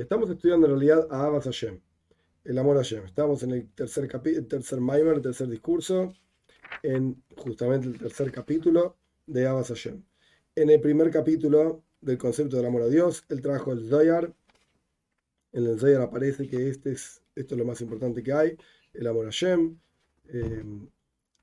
estamos 0.00 0.30
estudiando 0.30 0.66
en 0.66 0.72
realidad 0.72 1.06
a 1.10 1.26
Abbas 1.26 1.44
Hashem, 1.44 1.80
el 2.44 2.58
amor 2.58 2.76
a 2.76 2.80
Hashem. 2.80 3.04
Estamos 3.04 3.42
en 3.42 3.52
el 3.52 3.68
tercer, 3.72 4.08
tercer 4.48 4.80
Maimer, 4.80 5.16
el 5.16 5.22
tercer 5.22 5.48
discurso, 5.48 6.12
en 6.82 7.22
justamente 7.36 7.88
el 7.88 7.98
tercer 7.98 8.32
capítulo 8.32 8.96
de 9.26 9.46
Abbas 9.46 9.68
Hashem. 9.68 10.02
En 10.54 10.70
el 10.70 10.80
primer 10.80 11.10
capítulo 11.10 11.82
del 12.00 12.18
concepto 12.18 12.56
del 12.56 12.66
amor 12.66 12.82
a 12.82 12.88
Dios, 12.88 13.24
él 13.28 13.40
trajo 13.40 13.72
el 13.72 13.88
Zoyar. 13.88 14.32
En 15.52 15.66
el 15.66 15.78
Zoyar 15.78 16.02
aparece 16.02 16.48
que 16.48 16.68
este 16.68 16.92
es, 16.92 17.22
esto 17.34 17.54
es 17.54 17.58
lo 17.58 17.64
más 17.64 17.80
importante 17.80 18.22
que 18.22 18.32
hay, 18.32 18.56
el 18.94 19.06
amor 19.06 19.26
a 19.26 19.28
Hashem. 19.28 19.78
Eh, 20.28 20.64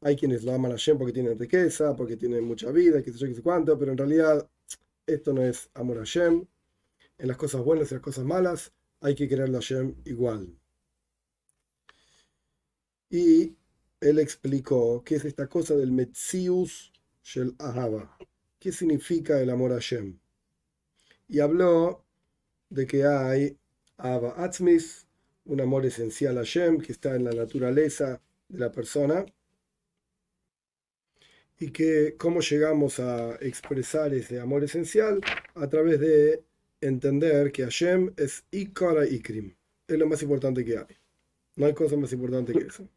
hay 0.01 0.15
quienes 0.15 0.43
lo 0.43 0.53
aman 0.53 0.71
a 0.71 0.75
Hashem 0.75 0.97
porque 0.97 1.13
tienen 1.13 1.37
riqueza, 1.37 1.95
porque 1.95 2.17
tienen 2.17 2.43
mucha 2.43 2.71
vida, 2.71 3.01
qué 3.01 3.11
sé 3.11 3.19
yo, 3.19 3.27
qué 3.27 3.35
sé 3.35 3.41
cuánto, 3.41 3.77
pero 3.77 3.91
en 3.91 3.97
realidad 3.97 4.47
esto 5.05 5.33
no 5.33 5.41
es 5.41 5.69
amor 5.73 5.97
a 5.97 6.01
Hashem 6.01 6.45
en 7.17 7.27
las 7.27 7.37
cosas 7.37 7.61
buenas 7.63 7.91
y 7.91 7.95
las 7.95 8.03
cosas 8.03 8.25
malas, 8.25 8.73
hay 9.01 9.15
que 9.15 9.27
querer 9.27 9.49
a 9.49 9.53
Hashem 9.53 9.95
igual. 10.05 10.57
Y 13.09 13.55
él 14.01 14.19
explicó 14.19 15.03
qué 15.03 15.15
es 15.15 15.25
esta 15.25 15.47
cosa 15.47 15.75
del 15.75 15.91
Metzius 15.91 16.91
Shel 17.23 17.55
Ahava. 17.59 18.17
¿Qué 18.59 18.71
significa 18.71 19.39
el 19.39 19.49
amor 19.49 19.71
a 19.71 19.75
Hashem? 19.75 20.19
Y 21.27 21.39
habló 21.39 22.05
de 22.69 22.85
que 22.85 23.05
hay 23.05 23.57
Ahava 23.97 24.43
Atzmis, 24.43 25.07
un 25.45 25.61
amor 25.61 25.85
esencial 25.85 26.37
a 26.37 26.41
Hashem 26.41 26.79
que 26.79 26.91
está 26.91 27.15
en 27.15 27.23
la 27.23 27.31
naturaleza 27.31 28.21
de 28.49 28.59
la 28.59 28.71
persona. 28.71 29.25
Y 31.59 31.71
que 31.71 32.15
cómo 32.17 32.41
llegamos 32.41 32.99
a 32.99 33.35
expresar 33.37 34.13
ese 34.13 34.39
amor 34.39 34.63
esencial 34.63 35.21
a 35.55 35.67
través 35.67 35.99
de 35.99 36.43
entender 36.81 37.51
que 37.51 37.63
Hashem 37.63 38.13
es 38.17 38.43
Ikara 38.51 39.05
Ikrim. 39.07 39.55
Es 39.87 39.97
lo 39.97 40.07
más 40.07 40.21
importante 40.21 40.63
que 40.63 40.77
hay. 40.77 40.97
No 41.55 41.65
hay 41.65 41.73
cosa 41.73 41.95
más 41.97 42.11
importante 42.13 42.53
que 42.53 42.65
eso. 42.67 42.87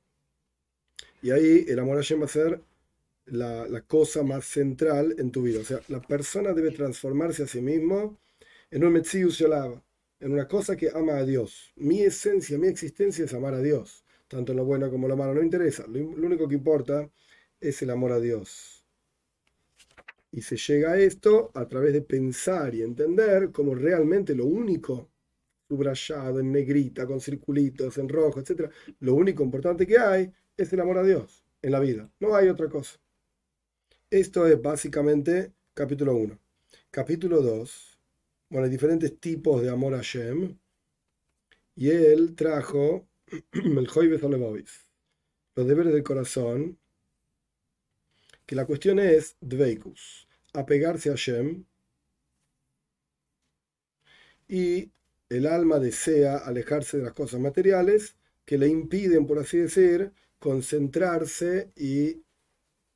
Y 1.23 1.31
ahí 1.31 1.65
el 1.69 1.79
amor 1.79 1.97
a 1.97 2.01
Hashem 2.01 2.21
va 2.21 2.25
a 2.25 2.29
ser 2.29 2.61
la, 3.27 3.67
la, 3.69 3.83
cosa 3.83 4.23
más 4.23 4.45
central 4.45 5.15
en 5.19 5.31
tu 5.31 5.43
vida. 5.43 5.61
O 5.61 5.65
sea, 5.65 5.81
la 5.89 6.01
persona 6.01 6.53
debe 6.53 6.71
transformarse 6.71 7.45
a 7.45 7.47
sí 7.47 7.61
mismo 7.61 8.19
en 8.71 8.85
un 8.85 8.93
Metzius 8.93 9.39
Yolava, 9.39 9.83
en 10.21 10.33
una 10.33 10.49
cosa 10.49 10.77
que 10.77 10.91
ama 10.91 11.17
a 11.17 11.25
Dios. 11.25 11.73
Mi 11.77 12.03
esencia, 12.03 12.59
mi 12.59 12.69
existencia 12.69 13.25
es 13.25 13.35
amar 13.35 13.55
a 13.55 13.61
Dios. 13.61 14.05
Tanto 14.29 14.55
lo 14.55 14.65
bueno 14.65 14.91
como 14.91 15.09
lo 15.09 15.17
malo 15.17 15.35
no 15.35 15.43
interesa. 15.43 15.87
lo 15.87 16.01
único 16.01 16.49
que 16.49 16.55
importa 16.55 17.11
es 17.61 17.83
el 17.83 17.91
amor 17.91 18.13
a 18.13 18.21
Dios. 18.21 18.80
Y 20.33 20.43
se 20.43 20.57
llega 20.57 20.93
a 20.93 20.99
esto 20.99 21.51
a 21.55 21.67
través 21.67 21.93
de 21.93 22.03
pensar 22.03 22.75
y 22.75 22.83
entender 22.83 23.51
como 23.51 23.75
realmente 23.75 24.35
lo 24.35 24.47
único 24.47 25.11
subrayado 25.69 26.41
en 26.41 26.53
negrita, 26.53 27.07
con 27.07 27.21
circulitos, 27.21 27.99
en 27.99 28.09
rojo, 28.09 28.41
etc. 28.41 28.71
Lo 29.01 29.15
único 29.15 29.43
importante 29.43 29.87
que 29.87 29.99
hay 29.99 30.33
es 30.57 30.73
el 30.73 30.81
amor 30.81 30.99
a 30.99 31.03
Dios 31.03 31.45
en 31.63 31.73
la 31.73 31.81
vida. 31.81 32.11
No 32.21 32.35
hay 32.35 32.49
otra 32.49 32.69
cosa. 32.69 32.99
Esto 34.11 34.47
es 34.47 34.61
básicamente 34.61 35.53
capítulo 35.75 36.17
1. 36.17 36.39
Capítulo 36.91 37.43
2. 37.43 37.99
Bueno, 38.51 38.65
hay 38.65 38.71
diferentes 38.71 39.19
tipos 39.21 39.63
de 39.63 39.71
amor 39.71 39.95
a 39.95 40.01
Shem. 40.03 40.57
Y 41.77 41.91
él 41.91 42.35
trajo 42.35 43.07
el 43.53 43.89
Joibes 43.89 44.23
los 45.57 45.67
deberes 45.67 45.93
del 45.93 46.03
corazón 46.03 46.79
que 48.51 48.57
la 48.57 48.67
cuestión 48.67 48.99
es 48.99 49.37
Dveikus, 49.41 50.27
apegarse 50.55 51.09
a 51.09 51.15
Shem, 51.15 51.67
y 54.49 54.91
el 55.29 55.47
alma 55.47 55.79
desea 55.79 56.39
alejarse 56.39 56.97
de 56.97 57.05
las 57.05 57.13
cosas 57.13 57.39
materiales 57.39 58.17
que 58.45 58.59
le 58.59 58.67
impiden, 58.67 59.29
por 59.29 59.39
así 59.39 59.59
decir, 59.59 60.11
concentrarse 60.41 61.71
y 61.77 62.25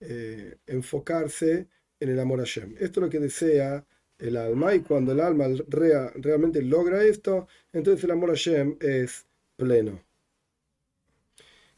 eh, 0.00 0.56
enfocarse 0.66 1.68
en 2.00 2.08
el 2.08 2.18
amor 2.18 2.40
a 2.40 2.44
Shem. 2.44 2.74
Esto 2.80 2.98
es 2.98 3.04
lo 3.04 3.10
que 3.10 3.20
desea 3.20 3.86
el 4.18 4.36
alma 4.36 4.74
y 4.74 4.80
cuando 4.80 5.12
el 5.12 5.20
alma 5.20 5.46
realmente 5.68 6.62
logra 6.62 7.04
esto, 7.04 7.46
entonces 7.72 8.02
el 8.02 8.10
amor 8.10 8.32
a 8.32 8.34
Shem 8.34 8.76
es 8.80 9.24
pleno. 9.54 10.02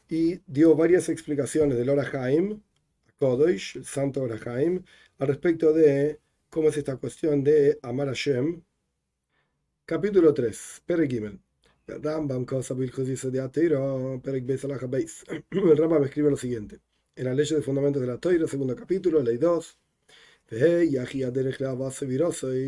Y 0.09 0.41
dio 0.47 0.75
varias 0.75 1.09
explicaciones 1.09 1.77
del 1.77 1.89
Orahaim 1.89 2.63
Kodosh, 3.18 3.76
el 3.76 3.84
santo 3.84 4.22
Orahaim, 4.22 4.84
al 5.18 5.28
respecto 5.28 5.72
de 5.72 6.20
cómo 6.50 6.68
es 6.68 6.76
esta 6.76 6.96
cuestión 6.96 7.44
de 7.44 7.78
amar 7.82 8.08
a 8.08 8.12
Shem. 8.14 8.62
Capítulo 9.84 10.34
3, 10.34 10.82
Peregimel. 10.86 11.38
El 11.86 12.02
Rambam 12.02 12.46
El 15.50 15.76
Rambam 15.76 16.04
escribe 16.04 16.30
lo 16.30 16.36
siguiente. 16.36 16.80
En 17.16 17.24
la 17.26 17.34
ley 17.34 17.46
de 17.46 17.62
fundamentos 17.62 18.00
de 18.00 18.08
la 18.08 18.18
Toira, 18.18 18.46
segundo 18.46 18.74
capítulo, 18.74 19.22
ley 19.22 19.36
2. 19.36 19.78
¿Y 20.50 20.96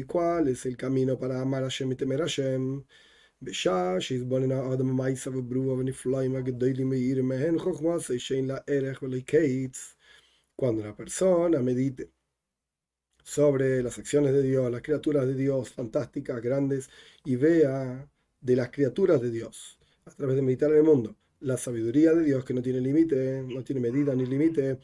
cuál 0.05 0.49
es 0.49 0.67
el 0.67 0.77
camino 0.77 1.19
para 1.19 1.41
amar 1.41 1.65
a 1.65 1.69
Shem 1.69 1.93
y 1.93 1.97
temer 1.97 2.23
a 2.23 2.27
Shem? 2.27 2.85
בשעה 3.45 4.01
שיזבונן 4.01 4.53
האדם 4.53 4.91
המייסה 4.91 5.31
וברורה 5.31 5.75
ונפלאים 5.75 6.37
הגדולים 6.37 6.89
מאיר 6.89 7.23
מהן 7.23 7.59
חוכמה 7.59 7.97
שאין 8.19 8.47
לה 8.47 8.59
ערך 8.67 9.03
ולא 9.03 9.21
קיץ 9.21 9.95
cuando 10.60 10.84
la 10.84 10.94
persona 10.94 11.62
medite 11.62 12.12
sobre 13.24 13.82
las 13.82 13.98
acciones 13.98 14.34
de 14.34 14.44
Dios, 14.44 14.70
las 14.70 14.82
criaturas 14.82 15.26
de 15.26 15.34
Dios 15.34 15.70
fantásticas, 15.70 16.42
grandes, 16.42 16.90
y 17.24 17.38
vea 17.38 18.06
de 18.42 18.56
las 18.58 18.70
criaturas 18.70 19.22
de 19.22 19.32
Dios, 19.32 19.80
a 20.04 20.12
través 20.12 20.36
de 20.36 20.42
meditar 20.42 20.70
en 20.72 20.80
el 20.80 20.84
mundo, 20.84 21.16
la 21.40 21.56
sabiduría 21.56 22.12
de 22.12 22.26
Dios 22.26 22.44
que 22.44 22.54
no 22.54 22.62
tiene 22.62 22.82
límite, 22.82 23.42
no 23.42 23.64
tiene 23.64 23.80
medida 23.80 24.14
ni 24.14 24.26
límite, 24.26 24.80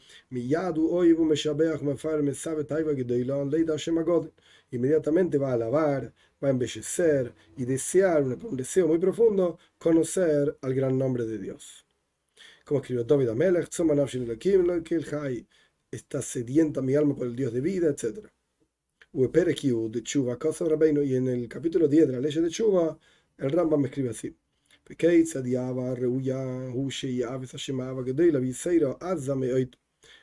inmediatamente 4.70 5.36
va 5.36 5.50
a 5.50 5.54
alabar, 5.54 6.14
va 6.42 6.48
a 6.48 6.52
embellecer 6.52 7.34
y 7.58 7.66
desear, 7.66 8.22
un 8.22 8.56
deseo 8.56 8.88
muy 8.88 8.98
profundo, 8.98 9.58
conocer 9.76 10.56
al 10.62 10.72
gran 10.72 10.96
nombre 10.96 11.26
de 11.26 11.36
Dios. 11.36 11.84
Como 12.64 12.80
escribió 12.80 13.04
David 13.04 13.28
Amelech, 13.28 13.68
está 15.96 16.22
sedienta 16.22 16.80
mi 16.82 16.94
alma 16.94 17.14
por 17.14 17.26
el 17.26 17.34
Dios 17.34 17.52
de 17.52 17.60
vida, 17.60 17.88
etc. 17.88 18.26
Y 19.12 19.24
en 21.14 21.28
el 21.28 21.48
capítulo 21.48 21.88
10 21.88 22.06
de 22.06 22.12
la 22.12 22.20
ley 22.20 22.32
de 22.32 22.50
Chuba, 22.50 22.98
el 23.38 23.50
Rambam 23.50 23.80
me 23.80 23.88
escribe 23.88 24.10
así. 24.10 24.36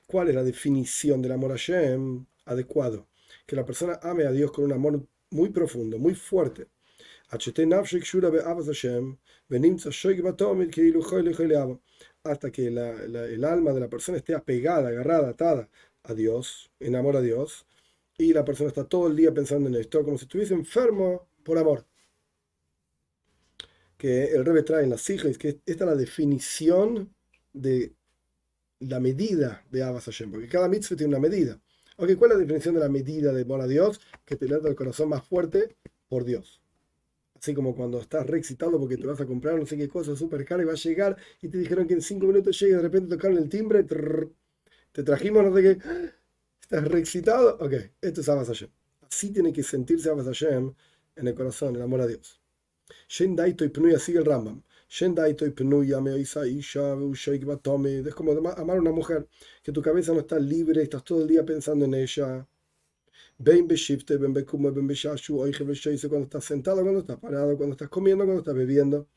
¿Cuál 0.07 0.29
es 0.29 0.35
la 0.35 0.43
definición 0.43 1.21
del 1.21 1.31
amor 1.31 1.51
a 1.51 1.55
Shem 1.57 2.25
adecuado? 2.45 3.07
Que 3.45 3.55
la 3.55 3.65
persona 3.65 3.99
ame 4.01 4.25
a 4.25 4.31
Dios 4.31 4.51
con 4.51 4.65
un 4.65 4.73
amor 4.73 5.05
muy 5.31 5.49
profundo, 5.49 5.99
muy 5.99 6.15
fuerte 6.15 6.67
hasta 12.23 12.51
que 12.51 12.67
el 12.67 13.43
alma 13.45 13.73
de 13.73 13.79
la 13.81 13.89
persona 13.89 14.17
esté 14.17 14.33
apegada, 14.33 14.89
agarrada, 14.89 15.29
atada 15.29 15.69
a 16.03 16.13
Dios, 16.13 16.71
en 16.79 16.95
amor 16.95 17.17
a 17.17 17.21
Dios, 17.21 17.65
y 18.17 18.33
la 18.33 18.45
persona 18.45 18.69
está 18.69 18.85
todo 18.85 19.07
el 19.07 19.15
día 19.15 19.33
pensando 19.33 19.69
en 19.69 19.75
esto, 19.75 20.03
como 20.03 20.17
si 20.17 20.25
estuviese 20.25 20.53
enfermo 20.53 21.27
por 21.43 21.57
amor. 21.57 21.85
Que 23.97 24.25
el 24.25 24.45
Rebe 24.45 24.63
trae 24.63 24.83
en 24.83 24.89
las 24.89 25.09
hijas, 25.09 25.37
que 25.37 25.49
esta 25.49 25.61
es 25.65 25.79
la 25.79 25.95
definición 25.95 27.13
de 27.53 27.93
la 28.79 28.99
medida 28.99 29.65
de 29.71 29.83
Abbas 29.83 30.05
Hashem, 30.05 30.31
porque 30.31 30.47
cada 30.47 30.67
mitzvah 30.67 30.97
tiene 30.97 31.15
una 31.15 31.19
medida. 31.19 31.59
¿cuál 31.95 32.31
es 32.31 32.37
la 32.37 32.37
definición 32.37 32.75
de 32.75 32.81
la 32.81 32.89
medida 32.89 33.31
de 33.31 33.43
amor 33.43 33.61
a 33.61 33.67
Dios? 33.67 34.01
Que 34.25 34.35
te 34.35 34.45
el 34.45 34.75
corazón 34.75 35.09
más 35.09 35.25
fuerte 35.25 35.75
por 36.07 36.25
Dios. 36.25 36.62
Así 37.43 37.53
como 37.53 37.75
cuando 37.75 37.99
estás 37.99 38.25
re 38.25 38.37
excitado 38.37 38.79
porque 38.79 38.95
te 38.95 39.05
vas 39.05 39.19
a 39.19 39.25
comprar 39.25 39.59
no 39.59 39.65
sé 39.65 39.75
qué 39.75 39.89
cosa 39.89 40.15
súper 40.15 40.45
cara 40.45 40.63
y 40.63 40.65
va 40.65 40.71
a 40.71 40.75
llegar 40.75 41.17
y 41.41 41.49
te 41.49 41.57
dijeron 41.57 41.85
que 41.85 41.93
en 41.93 42.01
cinco 42.01 42.25
minutos 42.25 42.57
llega 42.57 42.71
y 42.71 42.75
de 42.77 42.81
repente 42.81 43.17
tocaron 43.17 43.37
el 43.37 43.49
timbre, 43.49 43.83
te 44.93 45.03
trajimos 45.03 45.43
no 45.43 45.53
sé 45.53 45.61
qué. 45.61 45.77
¿Estás 46.61 46.87
re 46.87 46.99
excitado? 46.99 47.57
Ok, 47.59 47.73
esto 47.99 48.21
es 48.21 48.29
Abbas 48.29 48.47
Hashem. 48.47 48.69
Así 49.01 49.33
tiene 49.33 49.51
que 49.51 49.61
sentirse 49.61 50.09
Abbas 50.09 50.27
Hashem 50.27 50.73
en 51.17 51.27
el 51.27 51.35
corazón, 51.35 51.75
el 51.75 51.81
amor 51.81 51.99
a 51.99 52.07
Dios. 52.07 52.39
Shen 53.09 53.35
Daito 53.35 53.65
y 53.65 53.67
Pnuya 53.67 53.99
sigue 53.99 54.19
el 54.19 54.25
Rambam. 54.25 54.63
Shen 54.87 55.13
Daito 55.13 55.45
y 55.45 55.49
Pnuya 55.49 55.99
me 55.99 56.17
Isha 56.17 56.45
Es 56.45 58.15
como 58.15 58.31
amar 58.31 58.77
a 58.77 58.81
una 58.81 58.91
mujer 58.91 59.27
que 59.61 59.73
tu 59.73 59.81
cabeza 59.81 60.13
no 60.13 60.21
está 60.21 60.39
libre, 60.39 60.81
estás 60.81 61.03
todo 61.03 61.23
el 61.23 61.27
día 61.27 61.43
pensando 61.43 61.83
en 61.83 61.93
ella 61.95 62.47
Ven 63.37 63.67
Beshifte, 63.67 64.17
ven 64.17 64.33
Bekume, 64.33 64.71
ven 64.71 64.87
Beshashu, 64.87 65.39
Oige 65.39 65.63
Besheise, 65.63 66.07
cuando 66.07 66.25
estás 66.25 66.45
sentado, 66.45 66.81
cuando 66.81 66.99
estás 67.01 67.17
parado, 67.17 67.57
cuando 67.57 67.73
estás 67.73 67.89
comiendo, 67.89 68.25
cuando 68.25 68.41
estás 68.41 68.55
bebiendo. 68.55 69.07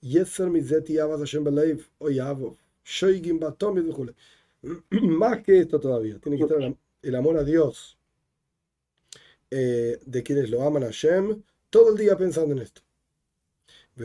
Yeser 0.00 0.48
Mizet 0.50 0.88
Yavas 0.88 1.20
Hashem 1.20 1.44
Beleiv, 1.44 1.86
Oyavov, 1.98 2.56
Shoigim 2.84 3.38
Batom 3.38 3.78
y 3.78 5.00
Más 5.06 5.42
que 5.42 5.60
esto 5.60 5.78
todavía, 5.80 6.18
tiene 6.18 6.38
que 6.38 6.44
estar 6.44 6.76
el 7.02 7.14
amor 7.14 7.36
a 7.36 7.44
Dios 7.44 7.96
eh, 9.50 10.00
de 10.04 10.22
quienes 10.22 10.50
lo 10.50 10.62
aman 10.62 10.82
a 10.82 10.86
Hashem, 10.86 11.42
todo 11.70 11.90
el 11.90 11.96
día 11.96 12.16
pensando 12.16 12.54
en 12.54 12.62
esto. 12.62 12.82
Y 13.98 14.02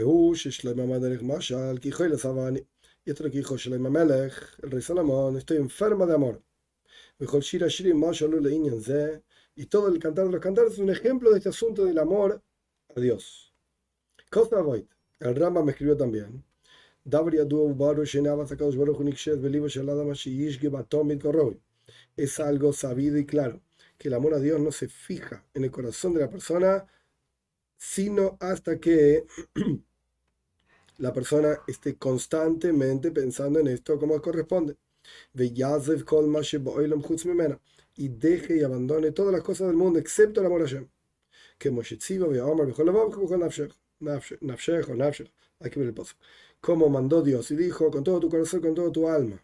esto 3.09 3.23
es 3.23 3.25
lo 3.25 3.31
que 3.31 3.38
dijo 3.38 3.57
Shlomo 3.57 3.99
el 3.99 4.71
rey 4.71 4.81
Salomón, 4.81 5.38
estoy 5.38 5.57
enferma 5.57 6.05
de 6.05 6.13
amor. 6.13 6.41
Mejor 7.19 7.41
Shira 7.41 7.67
Shiri 7.67 7.93
Mashalul 7.93 8.51
Inyan 8.51 8.81
Ze, 8.81 9.21
y 9.56 9.65
todo 9.65 9.88
el 9.88 10.00
cantar 10.00 10.25
de 10.25 10.31
los 10.31 10.42
cantares 10.42 10.74
es 10.74 10.80
un 10.80 10.89
ejemplo 10.89 11.31
de 11.31 11.38
este 11.38 11.50
asunto 11.50 11.86
del 11.86 11.98
amor 12.00 12.42
a 12.95 13.00
Dios. 13.00 13.53
Cosa 14.30 14.62
Void, 14.62 14.86
el 15.19 15.36
Ramba 15.36 15.63
me 15.63 15.71
escribió 15.71 15.98
también. 15.98 16.44
Es 22.15 22.39
algo 22.39 22.74
sabido 22.74 23.18
y 23.18 23.25
claro 23.25 23.62
que 23.98 24.07
el 24.07 24.13
amor 24.13 24.33
a 24.33 24.39
Dios 24.39 24.59
no 24.59 24.71
se 24.71 24.88
fija 24.88 25.45
en 25.53 25.63
el 25.63 25.71
corazón 25.71 26.13
de 26.13 26.21
la 26.21 26.30
persona, 26.30 26.88
sino 27.77 28.38
hasta 28.39 28.80
que 28.80 29.25
la 30.98 31.13
persona 31.13 31.59
esté 31.68 31.98
constantemente 31.98 33.12
pensando 33.12 33.59
en 33.59 33.68
esto 33.68 34.00
como 34.00 34.21
corresponde. 34.21 34.77
Y 38.01 38.07
deje 38.09 38.57
y 38.57 38.63
abandone 38.63 39.12
todas 39.12 39.31
las 39.31 39.44
cosas 39.44 39.68
del 39.68 39.77
mundo 39.77 40.00
excepto 40.00 40.39
el 40.39 40.48
amor 40.48 40.62
a 40.62 40.65
Hashem. 40.65 40.88
Como 46.59 46.89
mandó 46.89 47.21
Dios 47.21 47.51
y 47.51 47.56
dijo 47.56 47.92
con 47.92 48.03
todo 48.03 48.19
tu 48.19 48.27
corazón, 48.27 48.62
con 48.62 48.74
todo 48.74 48.92
tu 48.92 49.07
alma. 49.07 49.39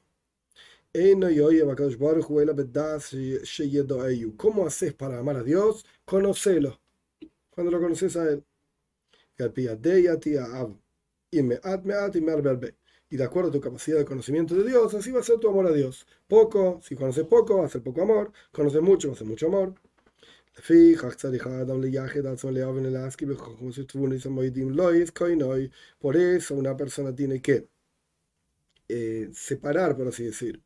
¿Cómo 4.38 4.65
haces 4.65 4.94
para 4.95 5.19
amar 5.19 5.36
a 5.38 5.44
Dios? 5.44 5.86
Conocelo. 6.04 6.80
Cuando 7.51 7.71
lo 7.71 7.80
conoces 7.80 8.18
a 8.18 8.27
Él. 8.27 8.44
De 13.15 13.24
acuerdo 13.24 13.50
a 13.50 13.54
tu 13.54 13.62
capacidad 13.62 13.98
de 13.98 14.06
conocimiento 14.06 14.54
de 14.56 14.68
Dios, 14.68 14.94
así 14.94 15.12
va 15.12 15.21
a 15.21 15.24
ser 15.24 15.39
tu 15.39 15.48
amor 15.48 15.68
a 15.68 15.71
Dios. 15.71 16.06
Poco, 16.27 16.81
si 16.83 16.95
conoces 16.95 17.25
poco, 17.25 17.59
va 17.59 17.65
a 17.65 17.69
ser 17.69 17.81
poco 17.81 18.01
amor. 18.01 18.33
Conoces 18.51 18.81
mucho, 18.81 19.07
va 19.07 19.13
a 19.13 19.18
ser 19.18 19.27
mucho 19.27 19.48
amor. 19.48 19.75
Por 26.00 26.18
eso 26.18 26.56
una 26.56 26.75
persona 26.75 27.15
tiene 27.15 27.42
que 27.42 27.68
eh, 28.89 29.30
separar, 29.33 29.95
por 29.95 30.07
así 30.07 30.24
decir, 30.24 30.62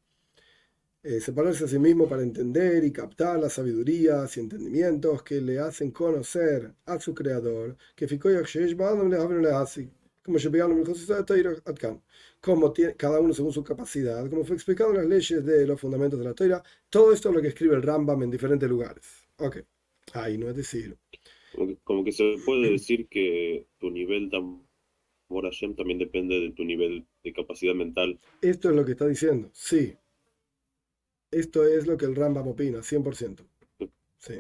eh, 1.03 1.19
separarse 1.19 1.65
a 1.65 1.67
sí 1.67 1.79
mismo 1.79 2.07
para 2.07 2.21
entender 2.21 2.83
y 2.83 2.91
captar 2.91 3.39
las 3.39 3.53
sabidurías 3.53 4.37
y 4.37 4.39
entendimientos 4.39 5.23
que 5.23 5.41
le 5.41 5.59
hacen 5.59 5.91
conocer 5.91 6.73
a 6.85 6.99
su 6.99 7.13
creador, 7.15 7.75
que 7.95 8.07
como 12.41 12.73
tiene, 12.73 12.95
cada 12.95 13.19
uno 13.19 13.33
según 13.33 13.53
su 13.53 13.63
capacidad, 13.63 14.29
como 14.29 14.43
fue 14.43 14.55
explicado 14.55 14.91
en 14.91 14.97
las 14.97 15.07
leyes 15.07 15.45
de 15.45 15.65
los 15.65 15.79
fundamentos 15.79 16.19
de 16.19 16.25
la 16.25 16.33
Torah, 16.33 16.63
todo 16.89 17.13
esto 17.13 17.29
es 17.29 17.35
lo 17.35 17.41
que 17.41 17.47
escribe 17.49 17.75
el 17.75 17.81
Rambam 17.81 18.21
en 18.23 18.31
diferentes 18.31 18.69
lugares. 18.69 19.27
Ok, 19.37 19.57
ahí 20.13 20.37
no 20.37 20.49
es 20.49 20.55
decir. 20.55 20.97
Como 21.83 22.03
que, 22.03 22.11
se 22.11 22.35
puede 22.45 22.71
decir 22.71 23.07
que 23.07 23.67
tu 23.77 23.89
nivel 23.89 24.29
de 24.29 24.37
amor 24.37 24.61
también 25.75 25.97
depende 25.99 26.39
de 26.39 26.51
tu 26.51 26.63
nivel 26.63 27.05
de 27.23 27.33
capacidad 27.33 27.73
mental. 27.73 28.19
Esto 28.41 28.69
es 28.69 28.75
lo 28.75 28.85
que 28.85 28.91
está 28.91 29.07
diciendo, 29.07 29.49
sí. 29.53 29.95
Esto 31.31 31.65
es 31.65 31.87
lo 31.87 31.97
que 31.97 32.05
el 32.05 32.15
Rambam 32.15 32.47
opina, 32.47 32.79
100%. 32.79 33.45
Sí. 34.17 34.35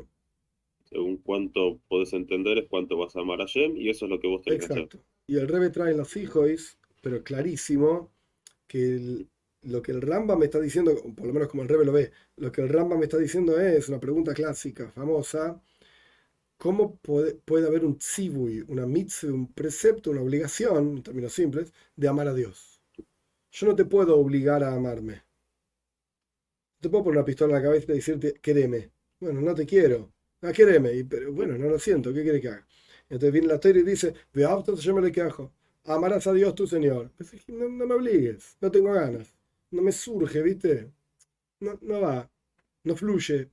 Según 0.85 1.17
cuánto 1.17 1.79
puedes 1.87 2.11
entender 2.13 2.57
es 2.57 2.67
cuánto 2.67 2.97
vas 2.97 3.15
a 3.15 3.21
amar 3.21 3.41
a 3.41 3.45
Shem 3.45 3.77
y 3.77 3.89
eso 3.89 4.05
es 4.05 4.11
lo 4.11 4.19
que 4.19 4.27
vos 4.27 4.41
tenés 4.41 4.65
Exacto. 4.65 4.89
que 4.89 4.97
hacer. 4.97 5.10
Y 5.31 5.37
el 5.37 5.47
Rebe 5.47 5.69
trae 5.69 5.93
los 5.93 6.17
hijos, 6.17 6.77
pero 7.01 7.23
clarísimo, 7.23 8.11
que 8.67 9.25
lo 9.61 9.81
que 9.81 9.93
el 9.93 10.01
Rambam 10.01 10.37
me 10.37 10.43
está 10.47 10.59
diciendo, 10.59 10.93
por 11.15 11.25
lo 11.25 11.31
menos 11.31 11.47
como 11.47 11.63
el 11.63 11.69
Rebe 11.69 11.85
lo 11.85 11.93
ve, 11.93 12.11
lo 12.35 12.51
que 12.51 12.59
el 12.59 12.67
Rambam 12.67 12.99
me 12.99 13.05
está 13.05 13.17
diciendo 13.17 13.57
es 13.57 13.87
una 13.87 14.01
pregunta 14.01 14.33
clásica, 14.33 14.91
famosa, 14.91 15.63
¿cómo 16.57 16.97
puede, 16.97 17.65
haber 17.65 17.85
un 17.85 17.97
tzibui, 17.97 18.65
una 18.67 18.85
mitzvah, 18.85 19.31
un 19.31 19.53
precepto, 19.53 20.11
una 20.11 20.21
obligación, 20.21 20.97
en 20.97 21.03
términos 21.03 21.31
simples, 21.31 21.71
de 21.95 22.07
amar 22.09 22.27
a 22.27 22.33
Dios? 22.33 22.81
Yo 23.51 23.67
no 23.67 23.75
te 23.77 23.85
puedo 23.85 24.17
obligar 24.19 24.65
a 24.65 24.75
amarme 24.75 25.23
te 26.81 26.89
puedo 26.89 27.05
poner 27.05 27.19
una 27.19 27.25
pistola 27.25 27.55
en 27.55 27.63
la 27.63 27.69
cabeza 27.69 27.91
y 27.93 27.95
decirte, 27.95 28.33
quereme. 28.41 28.91
Bueno, 29.19 29.39
no 29.39 29.55
te 29.55 29.65
quiero. 29.65 30.11
Ah, 30.41 30.51
quereme. 30.51 31.05
pero 31.05 31.31
bueno, 31.31 31.57
no 31.57 31.69
lo 31.69 31.79
siento. 31.79 32.13
¿Qué 32.13 32.23
quiere 32.23 32.41
que 32.41 32.49
haga? 32.49 32.67
Entonces 33.11 33.33
viene 33.33 33.47
la 33.47 33.55
historia 33.55 33.81
y 33.81 33.85
dice, 33.85 34.13
yo 34.33 34.95
me 34.95 35.01
le 35.01 35.11
quejo. 35.11 35.51
Amarás 35.83 36.27
a 36.27 36.33
Dios 36.33 36.55
tu 36.55 36.65
Señor. 36.65 37.11
No, 37.47 37.67
me 37.67 37.93
obligues. 37.93 38.55
No 38.61 38.71
tengo 38.71 38.93
ganas. 38.93 39.35
No 39.69 39.81
me 39.81 39.91
surge, 39.91 40.41
¿viste? 40.41 40.89
No, 41.59 41.99
va. 41.99 42.31
No 42.85 42.95
fluye. 42.95 43.49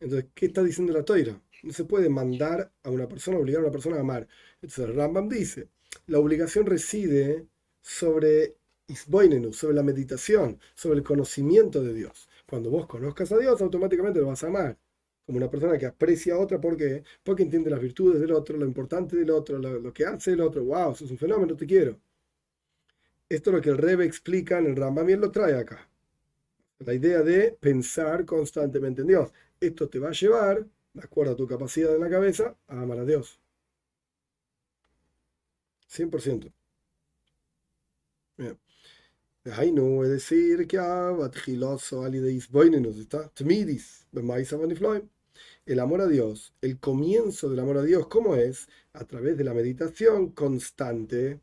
Entonces, 0.00 0.30
¿qué 0.34 0.46
está 0.46 0.62
diciendo 0.62 0.92
la 0.92 1.02
toira? 1.02 1.40
No 1.62 1.72
se 1.72 1.84
puede 1.84 2.10
mandar 2.10 2.70
a 2.82 2.90
una 2.90 3.08
persona, 3.08 3.38
obligar 3.38 3.60
a 3.60 3.64
una 3.64 3.72
persona 3.72 3.96
a 3.96 4.00
amar. 4.00 4.28
Entonces, 4.60 4.94
Rambam 4.94 5.30
dice, 5.30 5.70
la 6.06 6.18
obligación 6.18 6.66
reside 6.66 7.46
sobre 7.80 8.56
sobre 9.52 9.74
la 9.74 9.82
meditación, 9.82 10.60
sobre 10.74 10.98
el 10.98 11.04
conocimiento 11.04 11.82
de 11.82 11.94
Dios. 11.94 12.28
Cuando 12.46 12.68
vos 12.68 12.86
conozcas 12.86 13.32
a 13.32 13.38
Dios, 13.38 13.62
automáticamente 13.62 14.20
lo 14.20 14.26
vas 14.26 14.44
a 14.44 14.48
amar. 14.48 14.78
Como 15.26 15.38
una 15.38 15.50
persona 15.50 15.78
que 15.78 15.86
aprecia 15.86 16.34
a 16.34 16.38
otra, 16.38 16.60
¿por 16.60 16.76
qué? 16.76 17.02
Porque 17.22 17.42
entiende 17.42 17.70
las 17.70 17.80
virtudes 17.80 18.20
del 18.20 18.32
otro, 18.32 18.56
lo 18.58 18.66
importante 18.66 19.16
del 19.16 19.30
otro, 19.30 19.58
lo, 19.58 19.92
que 19.92 20.04
hace 20.04 20.32
el 20.32 20.40
otro. 20.40 20.64
¡Wow! 20.64 20.92
Eso 20.92 21.04
es 21.06 21.10
un 21.10 21.18
fenómeno, 21.18 21.56
te 21.56 21.66
quiero. 21.66 21.98
Esto 23.28 23.50
es 23.50 23.56
lo 23.56 23.62
que 23.62 23.70
el 23.70 23.78
Rebe 23.78 24.04
explica 24.04 24.58
en 24.58 24.66
el 24.66 24.76
Rambam 24.76 25.08
y 25.08 25.12
él 25.12 25.20
lo 25.20 25.30
trae 25.30 25.54
acá. 25.54 25.88
La 26.80 26.92
idea 26.94 27.22
de 27.22 27.56
pensar 27.58 28.24
constantemente 28.26 29.00
en 29.02 29.08
Dios. 29.08 29.32
Esto 29.60 29.88
te 29.88 29.98
va 29.98 30.08
a 30.10 30.12
llevar, 30.12 30.66
de 30.92 31.02
acuerdo 31.02 31.32
a 31.32 31.36
tu 31.36 31.46
capacidad 31.46 31.94
en 31.94 32.00
la 32.00 32.10
cabeza, 32.10 32.56
a 32.68 32.82
amar 32.82 32.98
a 32.98 33.04
Dios. 33.04 33.40
100%. 35.88 36.52
Bien. 38.36 38.58
Hainu, 39.46 40.02
es 40.04 40.10
decir, 40.10 40.66
que 40.66 40.78
el 45.66 45.80
amor 45.80 46.00
a 46.00 46.06
Dios, 46.06 46.52
el 46.60 46.78
comienzo 46.78 47.48
del 47.48 47.60
amor 47.60 47.78
a 47.78 47.82
Dios, 47.82 48.06
¿cómo 48.08 48.36
es? 48.36 48.68
A 48.92 49.04
través 49.04 49.36
de 49.36 49.44
la 49.44 49.54
meditación 49.54 50.30
constante, 50.30 51.40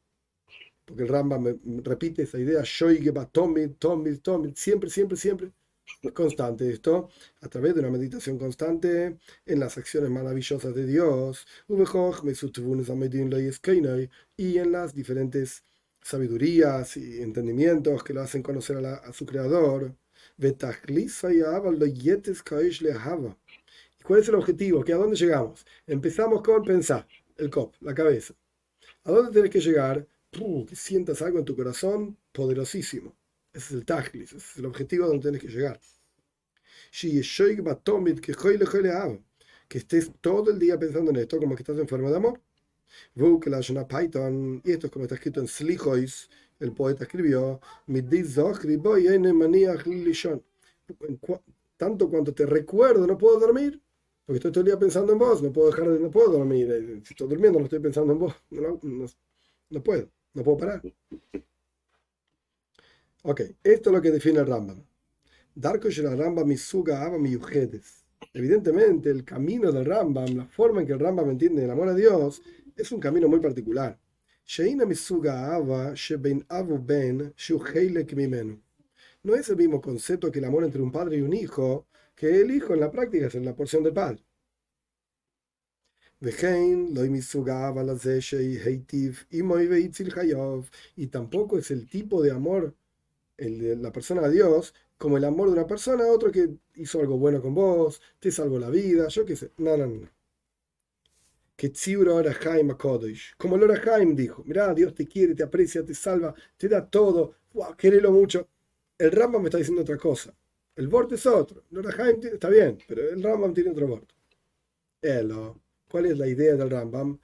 porque 0.85 1.03
el 1.03 1.09
Rambam 1.09 1.59
repite 1.83 2.23
esa 2.23 2.39
idea, 2.39 2.63
siempre, 4.55 4.89
siempre, 4.89 5.17
siempre, 5.17 5.51
constante 6.13 6.69
esto, 6.71 7.09
a 7.41 7.47
través 7.49 7.73
de 7.73 7.81
una 7.81 7.89
meditación 7.89 8.37
constante 8.37 9.17
en 9.45 9.59
las 9.59 9.77
acciones 9.77 10.09
maravillosas 10.09 10.73
de 10.75 10.85
Dios, 10.85 11.45
y 14.37 14.57
en 14.57 14.71
las 14.71 14.93
diferentes 14.93 15.63
sabidurías 16.01 16.97
y 16.97 17.21
entendimientos 17.21 18.03
que 18.03 18.13
lo 18.13 18.21
hacen 18.21 18.43
conocer 18.43 18.83
a, 18.85 19.13
su 19.13 19.25
creador. 19.25 19.95
¿Y 24.01 24.03
cuál 24.03 24.21
es 24.21 24.29
el 24.29 24.35
objetivo? 24.35 24.83
¿Que 24.83 24.93
¿A 24.93 24.97
dónde 24.97 25.15
llegamos? 25.15 25.63
Empezamos 25.85 26.41
con 26.41 26.63
pensar, 26.63 27.07
el 27.37 27.51
cop, 27.51 27.75
la 27.81 27.93
cabeza. 27.93 28.33
¿A 29.03 29.11
dónde 29.11 29.31
tienes 29.31 29.51
que 29.51 29.59
llegar? 29.59 30.07
que 30.31 30.75
sientas 30.75 31.21
algo 31.21 31.37
en 31.37 31.45
tu 31.45 31.55
corazón 31.55 32.17
poderosísimo. 32.31 33.15
Ese 33.53 33.65
es 33.65 33.71
el 33.73 33.85
tajlis, 33.85 34.33
ese 34.33 34.37
es 34.37 34.57
el 34.57 34.65
objetivo 34.65 35.05
a 35.05 35.07
donde 35.09 35.21
tienes 35.21 35.41
que 35.41 35.49
llegar. 35.49 35.79
Que 39.67 39.77
estés 39.77 40.11
todo 40.19 40.49
el 40.49 40.57
día 40.57 40.79
pensando 40.79 41.11
en 41.11 41.17
esto 41.17 41.37
como 41.37 41.55
que 41.55 41.61
estás 41.61 41.77
enfermo 41.77 42.09
de 42.09 42.17
amor. 42.17 42.41
Python, 43.87 44.63
y 44.65 44.71
esto 44.71 44.87
es 44.87 44.91
como 44.91 45.05
está 45.05 45.15
escrito 45.15 45.41
en 45.41 45.47
Slichois, 45.47 46.27
el 46.59 46.71
poeta 46.71 47.03
escribió, 47.03 47.61
tanto 51.77 52.09
cuanto 52.09 52.33
te 52.33 52.47
recuerdo 52.47 53.05
no 53.05 53.17
puedo 53.17 53.39
dormir, 53.39 53.79
porque 54.31 54.47
estoy 54.47 54.51
todo 54.53 54.61
el 54.61 54.67
día 54.67 54.79
pensando 54.79 55.11
en 55.11 55.19
vos, 55.19 55.43
no 55.43 55.51
puedo 55.51 55.69
dejar 55.71 55.89
de, 55.89 55.99
no 55.99 56.09
puedo 56.09 56.31
dormir, 56.31 56.71
eh, 56.71 57.01
si 57.03 57.13
estoy 57.13 57.27
durmiendo 57.27 57.59
no 57.59 57.65
estoy 57.65 57.79
pensando 57.79 58.13
en 58.13 58.19
vos, 58.19 58.33
no, 58.51 58.79
no, 59.69 59.83
puedo, 59.83 60.09
no 60.33 60.41
puedo 60.41 60.57
parar. 60.57 60.81
Ok, 63.23 63.41
esto 63.61 63.89
es 63.89 63.93
lo 63.93 64.01
que 64.01 64.09
define 64.09 64.39
el 64.39 64.47
Rambam. 64.47 64.81
el 65.53 66.17
Rambam 66.17 66.47
Misuga 66.47 67.03
Aba 67.03 67.17
Evidentemente, 68.33 69.09
el 69.09 69.25
camino 69.25 69.69
del 69.69 69.83
Rambam, 69.83 70.33
la 70.37 70.45
forma 70.45 70.79
en 70.79 70.87
que 70.87 70.93
el 70.93 70.99
Rambam 70.99 71.29
entiende 71.29 71.65
el 71.65 71.71
amor 71.71 71.89
a 71.89 71.93
Dios, 71.93 72.41
es 72.73 72.89
un 72.93 73.01
camino 73.01 73.27
muy 73.27 73.41
particular. 73.41 73.99
No 79.23 79.35
es 79.35 79.49
el 79.49 79.57
mismo 79.57 79.81
concepto 79.81 80.31
que 80.31 80.39
el 80.39 80.45
amor 80.45 80.63
entre 80.63 80.81
un 80.81 80.91
padre 80.93 81.17
y 81.17 81.21
un 81.21 81.33
hijo, 81.33 81.85
que 82.21 82.39
el 82.39 82.51
hijo 82.51 82.75
en 82.75 82.81
la 82.81 82.91
práctica 82.91 83.25
es 83.25 83.33
en 83.33 83.45
la 83.45 83.55
porción 83.55 83.81
del 83.83 83.93
padre. 83.93 84.23
Y 90.95 91.07
tampoco 91.07 91.57
es 91.57 91.71
el 91.71 91.89
tipo 91.89 92.21
de 92.21 92.29
amor, 92.31 92.75
el 93.37 93.59
de 93.59 93.75
la 93.75 93.91
persona 93.91 94.21
a 94.25 94.29
Dios, 94.29 94.75
como 94.99 95.17
el 95.17 95.23
amor 95.25 95.47
de 95.47 95.53
una 95.53 95.65
persona 95.65 96.03
a 96.03 96.11
otro 96.11 96.31
que 96.31 96.47
hizo 96.75 96.99
algo 96.99 97.17
bueno 97.17 97.41
con 97.41 97.55
vos, 97.55 97.99
te 98.19 98.31
salvó 98.31 98.59
la 98.59 98.69
vida, 98.69 99.07
yo 99.07 99.25
qué 99.25 99.35
sé. 99.35 99.51
No, 99.57 99.75
no, 99.75 99.87
no. 99.87 100.07
Que 101.55 101.73
Akodosh. 102.69 103.31
Como 103.35 103.55
el 103.55 103.63
Orahaim 103.63 104.15
dijo: 104.15 104.43
Mirá, 104.45 104.75
Dios 104.75 104.93
te 104.93 105.07
quiere, 105.07 105.33
te 105.33 105.41
aprecia, 105.41 105.83
te 105.83 105.95
salva, 105.95 106.35
te 106.55 106.69
da 106.69 106.87
todo. 106.87 107.33
Wow, 107.53 107.75
querelo 107.75 108.11
mucho. 108.11 108.47
El 108.99 109.11
Rambam 109.11 109.41
me 109.41 109.47
está 109.47 109.57
diciendo 109.57 109.81
otra 109.81 109.97
cosa. 109.97 110.35
El 110.75 110.87
Bort 110.87 111.11
es 111.11 111.25
otro. 111.25 111.63
El 111.71 112.33
está 112.33 112.49
bien, 112.49 112.77
pero 112.87 113.09
el 113.09 113.21
Rambam 113.21 113.53
tiene 113.53 113.71
otro 113.71 113.87
Bort. 113.87 114.11
Elo. 115.01 115.59
¿Cuál 115.89 116.05
es 116.05 116.17
la 116.17 116.27
idea 116.27 116.55
del 116.55 116.69
Rambam? 116.69 117.19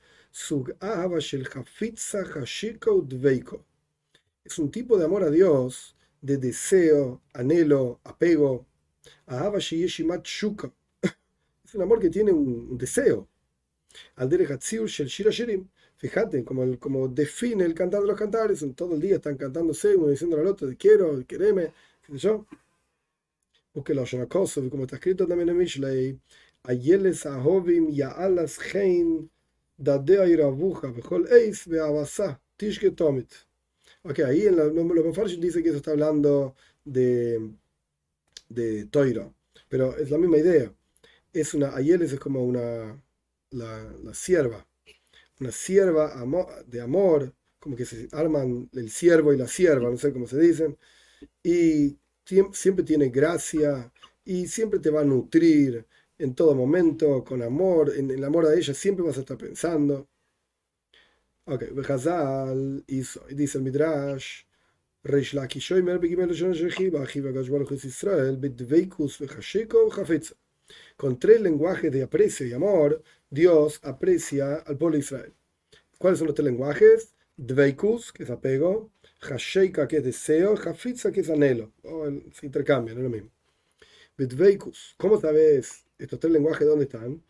Es 4.43 4.59
un 4.59 4.69
tipo 4.69 4.97
de 4.97 5.05
amor 5.05 5.23
a 5.23 5.29
Dios, 5.29 5.95
de 6.21 6.37
deseo, 6.37 7.21
anhelo, 7.33 7.99
apego. 8.03 8.65
Es 11.65 11.75
un 11.75 11.81
amor 11.81 11.99
que 11.99 12.09
tiene 12.09 12.31
un, 12.31 12.77
deseo. 12.77 13.27
Fíjate, 15.97 16.43
como, 16.45 16.77
como 16.79 17.07
define 17.07 17.65
el 17.65 17.73
cantar 17.73 18.01
de 18.01 18.07
los 18.07 18.17
cantares, 18.17 18.63
todo 18.75 18.95
el 18.95 19.01
día 19.01 19.15
están 19.15 19.35
cantándose, 19.35 19.95
uno 19.95 20.09
diciendo 20.09 20.37
al 20.37 20.47
otro, 20.47 20.69
quiero, 20.77 21.25
quereme, 21.25 21.73
qué 22.05 22.13
sé 22.13 22.19
yo. 22.19 22.45
Busque 23.77 23.93
la 23.93 24.05
como 24.71 24.85
está 24.85 24.95
escrito 24.95 25.27
también 25.27 25.49
en 25.49 25.57
Mishlei, 25.57 26.19
Ayeles 26.63 27.27
Ahovim 27.27 27.91
Ya'alas 27.91 28.57
Hein 28.73 29.29
Dadea 29.77 30.25
Irabuja, 30.25 30.89
Bejol 30.89 31.27
Eis 31.31 31.67
Beabasa, 31.67 32.41
Tishke 32.57 32.89
Tomit. 32.89 33.31
Ok, 34.01 34.17
ahí 34.21 34.47
en 34.47 34.55
la, 34.55 34.63
los 34.63 35.39
dice 35.39 35.61
que 35.61 35.69
eso 35.69 35.77
está 35.77 35.91
hablando 35.91 36.55
de, 36.83 37.51
de 38.49 38.85
Toira, 38.85 39.31
pero 39.69 39.95
es 39.95 40.09
la 40.09 40.17
misma 40.17 40.37
idea. 40.39 40.73
Es 41.31 41.53
una, 41.53 41.75
Ayeles 41.75 42.13
es 42.13 42.19
como 42.19 42.43
una, 42.43 42.99
la, 43.51 43.93
la 44.03 44.13
sierva, 44.15 44.65
una 45.39 45.51
sierva 45.51 46.15
de 46.65 46.81
amor, 46.81 47.31
como 47.59 47.75
que 47.75 47.85
se 47.85 48.07
arman 48.11 48.71
el 48.73 48.89
siervo 48.89 49.33
y 49.33 49.37
la 49.37 49.47
sierva, 49.47 49.87
no 49.87 49.97
sé 49.97 50.11
cómo 50.11 50.25
se 50.25 50.39
dicen, 50.39 50.75
y 51.43 51.95
siempre 52.51 52.83
tiene 52.83 53.09
gracia 53.09 53.91
y 54.25 54.47
siempre 54.47 54.79
te 54.79 54.89
va 54.89 55.01
a 55.01 55.05
nutrir 55.05 55.85
en 56.19 56.33
todo 56.35 56.55
momento, 56.55 57.23
con 57.23 57.41
amor, 57.43 57.93
en 57.95 58.09
el 58.11 58.23
amor 58.23 58.47
a 58.47 58.55
ella 58.55 58.73
siempre 58.73 59.05
vas 59.05 59.17
a 59.17 59.21
estar 59.21 59.37
pensando. 59.37 60.07
Ok, 61.45 61.63
Hazal 61.87 62.83
dice 62.85 63.57
el 63.57 63.63
Midrash, 63.63 64.43
Reish 65.03 65.33
Israel, 67.85 68.39
Jafetza. 69.91 70.35
Con 70.97 71.17
tres 71.17 71.39
lenguajes 71.39 71.91
de 71.91 72.03
aprecio 72.03 72.45
y 72.45 72.53
amor, 72.53 73.01
Dios 73.29 73.79
aprecia 73.83 74.55
al 74.55 74.77
pueblo 74.77 74.95
de 74.95 75.03
Israel. 75.03 75.33
¿Cuáles 75.97 76.19
son 76.19 76.27
los 76.27 76.35
tres 76.35 76.45
lenguajes? 76.45 77.13
Dveikus, 77.37 78.11
que 78.11 78.23
es 78.23 78.29
apego, 78.29 78.91
Hasheika, 79.21 79.87
que 79.87 79.97
es 79.97 80.03
deseo, 80.03 80.55
Jafitza, 80.55 81.11
que 81.11 81.21
es 81.21 81.29
anhelo. 81.29 81.71
Oh, 81.83 82.07
se 82.33 82.45
intercambian, 82.45 82.97
no 82.97 83.01
es 83.01 83.11
lo 83.11 83.17
mismo. 83.17 83.31
¿cómo 84.97 85.21
sabes 85.21 85.85
estos 85.99 86.19
tres 86.19 86.33
lenguajes 86.33 86.67
dónde 86.67 86.85
están? 86.85 87.21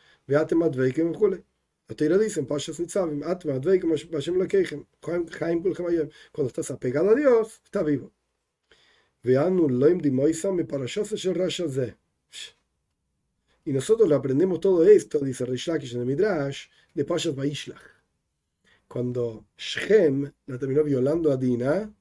Dicen, 2.20 2.46
Pashas 2.46 2.80
Nitzavim, 2.80 3.24
Atma 3.24 3.60
Cuando 3.62 3.96
estás 6.48 6.72
apegado 6.72 7.12
a 7.12 7.16
Dios, 7.16 7.62
está 7.64 7.84
vivo. 7.84 8.12
Y 13.66 13.74
nosotros 13.74 14.12
aprendemos 14.12 14.60
todo 14.60 14.86
esto, 14.86 15.20
dice 15.20 15.46
Rishlakish 15.46 15.96
en 15.96 16.02
el 16.02 16.06
Midrash, 16.06 16.68
de 16.94 17.06
Pashas 17.06 17.36
Baishlach. 17.36 17.97
Cuando 18.88 19.46
Shem 19.58 20.32
la 20.46 20.58
terminó 20.58 20.84
violando 20.84 21.32
a 21.32 21.38
Dina, 21.38 21.94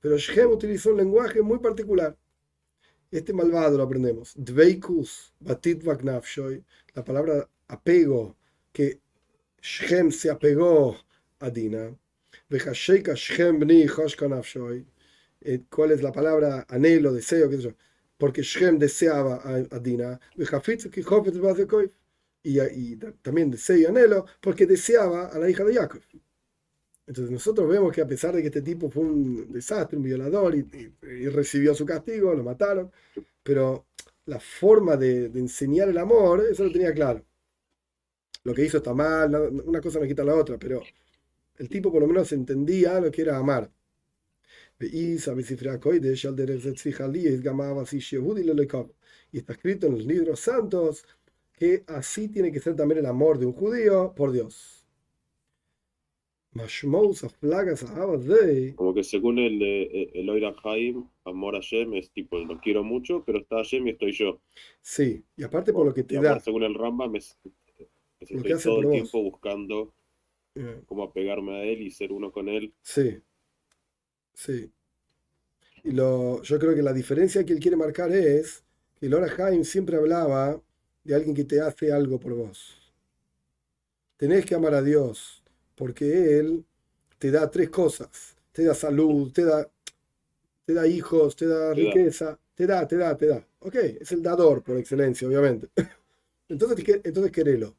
pero 0.00 0.16
Shem 0.18 0.50
utilizó 0.50 0.90
un 0.90 0.98
lenguaje 0.98 1.40
muy 1.42 1.58
particular. 1.58 2.16
Este 3.10 3.32
malvado 3.32 3.78
lo 3.78 3.84
aprendemos. 3.84 4.34
Dveikus, 4.36 5.32
Batit 5.40 5.82
la 5.84 7.04
palabra 7.04 7.48
apego, 7.68 8.36
que 8.72 9.00
Shem 9.62 10.10
se 10.10 10.30
apegó 10.30 10.96
a 11.40 11.50
Dina. 11.50 11.96
Vejasheka 12.48 13.14
Shem 13.14 13.60
Bni 13.60 13.86
Hoshkanafshoy. 13.86 14.86
Eh, 15.40 15.62
¿Cuál 15.70 15.92
es 15.92 16.02
la 16.02 16.12
palabra 16.12 16.66
anhelo, 16.68 17.12
deseo? 17.12 17.48
¿Qué 17.48 17.56
sé 17.56 17.62
yo? 17.62 17.74
porque 18.18 18.42
Shem 18.42 18.78
deseaba 18.78 19.42
a, 19.44 19.78
Dina, 19.78 20.20
y, 22.42 22.60
y 22.60 22.96
también 23.22 23.50
deseo 23.50 23.76
y 23.76 23.86
anhelo, 23.86 24.26
porque 24.40 24.66
deseaba 24.66 25.26
a 25.26 25.38
la 25.38 25.50
hija 25.50 25.64
de 25.64 25.74
Jacob. 25.74 26.00
Entonces 27.06 27.30
nosotros 27.30 27.68
vemos 27.68 27.92
que 27.92 28.00
a 28.00 28.06
pesar 28.06 28.34
de 28.34 28.40
que 28.40 28.48
este 28.48 28.62
tipo 28.62 28.90
fue 28.90 29.02
un 29.04 29.52
desastre, 29.52 29.96
un 29.98 30.04
violador, 30.04 30.54
y, 30.54 30.90
recibió 31.28 31.74
su 31.74 31.84
castigo, 31.84 32.34
lo 32.34 32.42
mataron, 32.42 32.90
pero 33.42 33.86
la 34.26 34.40
forma 34.40 34.96
de, 34.96 35.26
enseñar 35.26 35.88
el 35.88 35.98
amor, 35.98 36.44
eso 36.50 36.64
lo 36.64 36.72
tenía 36.72 36.94
claro. 36.94 37.22
Lo 38.44 38.54
que 38.54 38.64
hizo 38.64 38.78
está 38.78 38.94
mal, 38.94 39.34
una 39.64 39.80
cosa 39.80 40.00
no 40.00 40.06
quita 40.06 40.24
la 40.24 40.34
otra, 40.34 40.58
pero 40.58 40.82
el 41.58 41.68
tipo 41.68 41.92
por 41.92 42.00
lo 42.02 42.08
menos 42.08 42.32
entendía 42.32 43.00
lo 43.00 43.10
que 43.10 43.22
era 43.22 43.36
amar. 43.38 43.70
Y 49.30 49.38
está 49.38 49.52
escrito 49.52 49.86
en 49.86 49.94
los 49.94 50.04
libros 50.06 50.40
santos 50.40 51.06
que 51.56 51.84
así 51.86 52.28
tiene 52.28 52.52
que 52.52 52.60
ser 52.60 52.76
también 52.76 52.98
el 53.00 53.06
amor 53.06 53.38
de 53.38 53.46
un 53.46 53.52
judío 53.52 54.12
por 54.14 54.32
Dios. 54.32 54.83
Como 58.76 58.94
que 58.94 59.02
según 59.02 59.38
el, 59.40 59.60
el 60.14 60.30
Oira 60.30 60.54
Haim, 60.62 61.04
amor 61.24 61.56
a 61.56 61.60
Shem 61.60 61.94
es 61.94 62.10
tipo, 62.10 62.38
lo 62.38 62.60
quiero 62.60 62.84
mucho, 62.84 63.24
pero 63.24 63.38
está 63.38 63.62
Shem 63.62 63.88
y 63.88 63.90
estoy 63.90 64.12
yo. 64.12 64.40
Sí, 64.80 65.24
y 65.36 65.42
aparte 65.42 65.72
por 65.72 65.84
lo 65.84 65.92
que 65.92 66.04
te 66.04 66.20
da. 66.20 66.38
Según 66.38 66.62
el 66.62 66.74
Rambam, 66.74 67.16
es, 67.16 67.36
estoy 68.20 68.62
todo 68.62 68.82
el 68.82 68.90
tiempo 68.90 69.22
buscando 69.22 69.92
eh. 70.54 70.82
cómo 70.86 71.02
apegarme 71.02 71.56
a 71.56 71.64
él 71.64 71.82
y 71.82 71.90
ser 71.90 72.12
uno 72.12 72.30
con 72.30 72.48
él. 72.48 72.72
Sí, 72.82 73.18
sí. 74.32 74.70
Y 75.82 75.90
lo, 75.90 76.42
yo 76.42 76.58
creo 76.58 76.74
que 76.74 76.82
la 76.82 76.92
diferencia 76.92 77.44
que 77.44 77.52
él 77.52 77.60
quiere 77.60 77.76
marcar 77.76 78.12
es 78.12 78.64
que 78.98 79.08
Laura 79.08 79.28
Haim 79.38 79.64
siempre 79.64 79.96
hablaba 79.96 80.60
de 81.02 81.14
alguien 81.14 81.34
que 81.34 81.44
te 81.44 81.60
hace 81.60 81.92
algo 81.92 82.18
por 82.18 82.34
vos. 82.34 82.92
Tenés 84.16 84.46
que 84.46 84.54
amar 84.54 84.74
a 84.74 84.82
Dios, 84.82 85.43
porque 85.74 86.38
Él 86.38 86.64
te 87.18 87.30
da 87.30 87.50
tres 87.50 87.70
cosas. 87.70 88.36
Te 88.52 88.64
da 88.64 88.74
salud, 88.74 89.32
te 89.32 89.44
da, 89.44 89.68
te 90.64 90.74
da 90.74 90.86
hijos, 90.86 91.34
te 91.34 91.46
da 91.46 91.74
riqueza, 91.74 92.38
te 92.54 92.66
da, 92.66 92.86
te 92.86 92.96
da, 92.96 93.16
te 93.16 93.26
da. 93.26 93.46
Ok, 93.60 93.74
es 93.74 94.12
el 94.12 94.22
dador 94.22 94.62
por 94.62 94.76
excelencia, 94.78 95.26
obviamente. 95.26 95.68
Entonces, 96.48 97.00
entonces 97.02 97.32
querelo. 97.32 97.74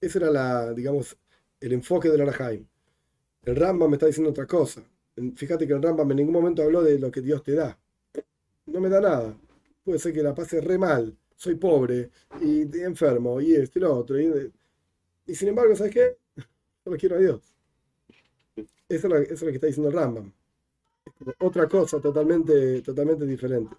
Ese 0.00 0.18
era 0.18 0.28
la, 0.28 0.74
digamos, 0.74 1.16
el 1.60 1.72
enfoque 1.72 2.08
de 2.08 2.18
Laura 2.18 2.34
Haim. 2.44 2.66
El 3.44 3.56
Rambam 3.56 3.88
me 3.88 3.96
está 3.96 4.06
diciendo 4.06 4.30
otra 4.30 4.46
cosa. 4.46 4.82
Fíjate 5.36 5.66
que 5.66 5.72
el 5.72 5.82
Rambam 5.82 6.10
en 6.10 6.16
ningún 6.16 6.32
momento 6.34 6.62
habló 6.62 6.82
de 6.82 6.98
lo 6.98 7.10
que 7.10 7.20
Dios 7.20 7.42
te 7.44 7.52
da. 7.52 7.78
No 8.66 8.80
me 8.80 8.88
da 8.88 9.00
nada. 9.00 9.36
Puede 9.84 9.98
ser 9.98 10.12
que 10.12 10.22
la 10.22 10.34
pase 10.34 10.60
re 10.60 10.78
mal, 10.78 11.16
soy 11.36 11.56
pobre 11.56 12.10
y, 12.40 12.62
enfermo 12.82 13.40
y 13.40 13.54
esto 13.54 13.78
y 13.78 13.82
lo 13.82 13.94
otro. 13.94 14.20
Y, 14.20 15.34
sin 15.34 15.48
embargo, 15.48 15.74
¿sabes 15.74 15.92
qué? 15.92 16.16
Solo 16.84 16.96
quiero 16.96 17.16
a 17.16 17.18
Dios. 17.18 17.40
Eso 18.88 19.16
es, 19.16 19.42
lo, 19.42 19.48
que 19.48 19.54
está 19.54 19.66
diciendo 19.66 19.88
el 19.88 19.94
Rambam. 19.94 20.32
Otra 21.40 21.68
cosa 21.68 22.00
totalmente, 22.00 22.82
totalmente 22.82 23.26
diferente. 23.26 23.74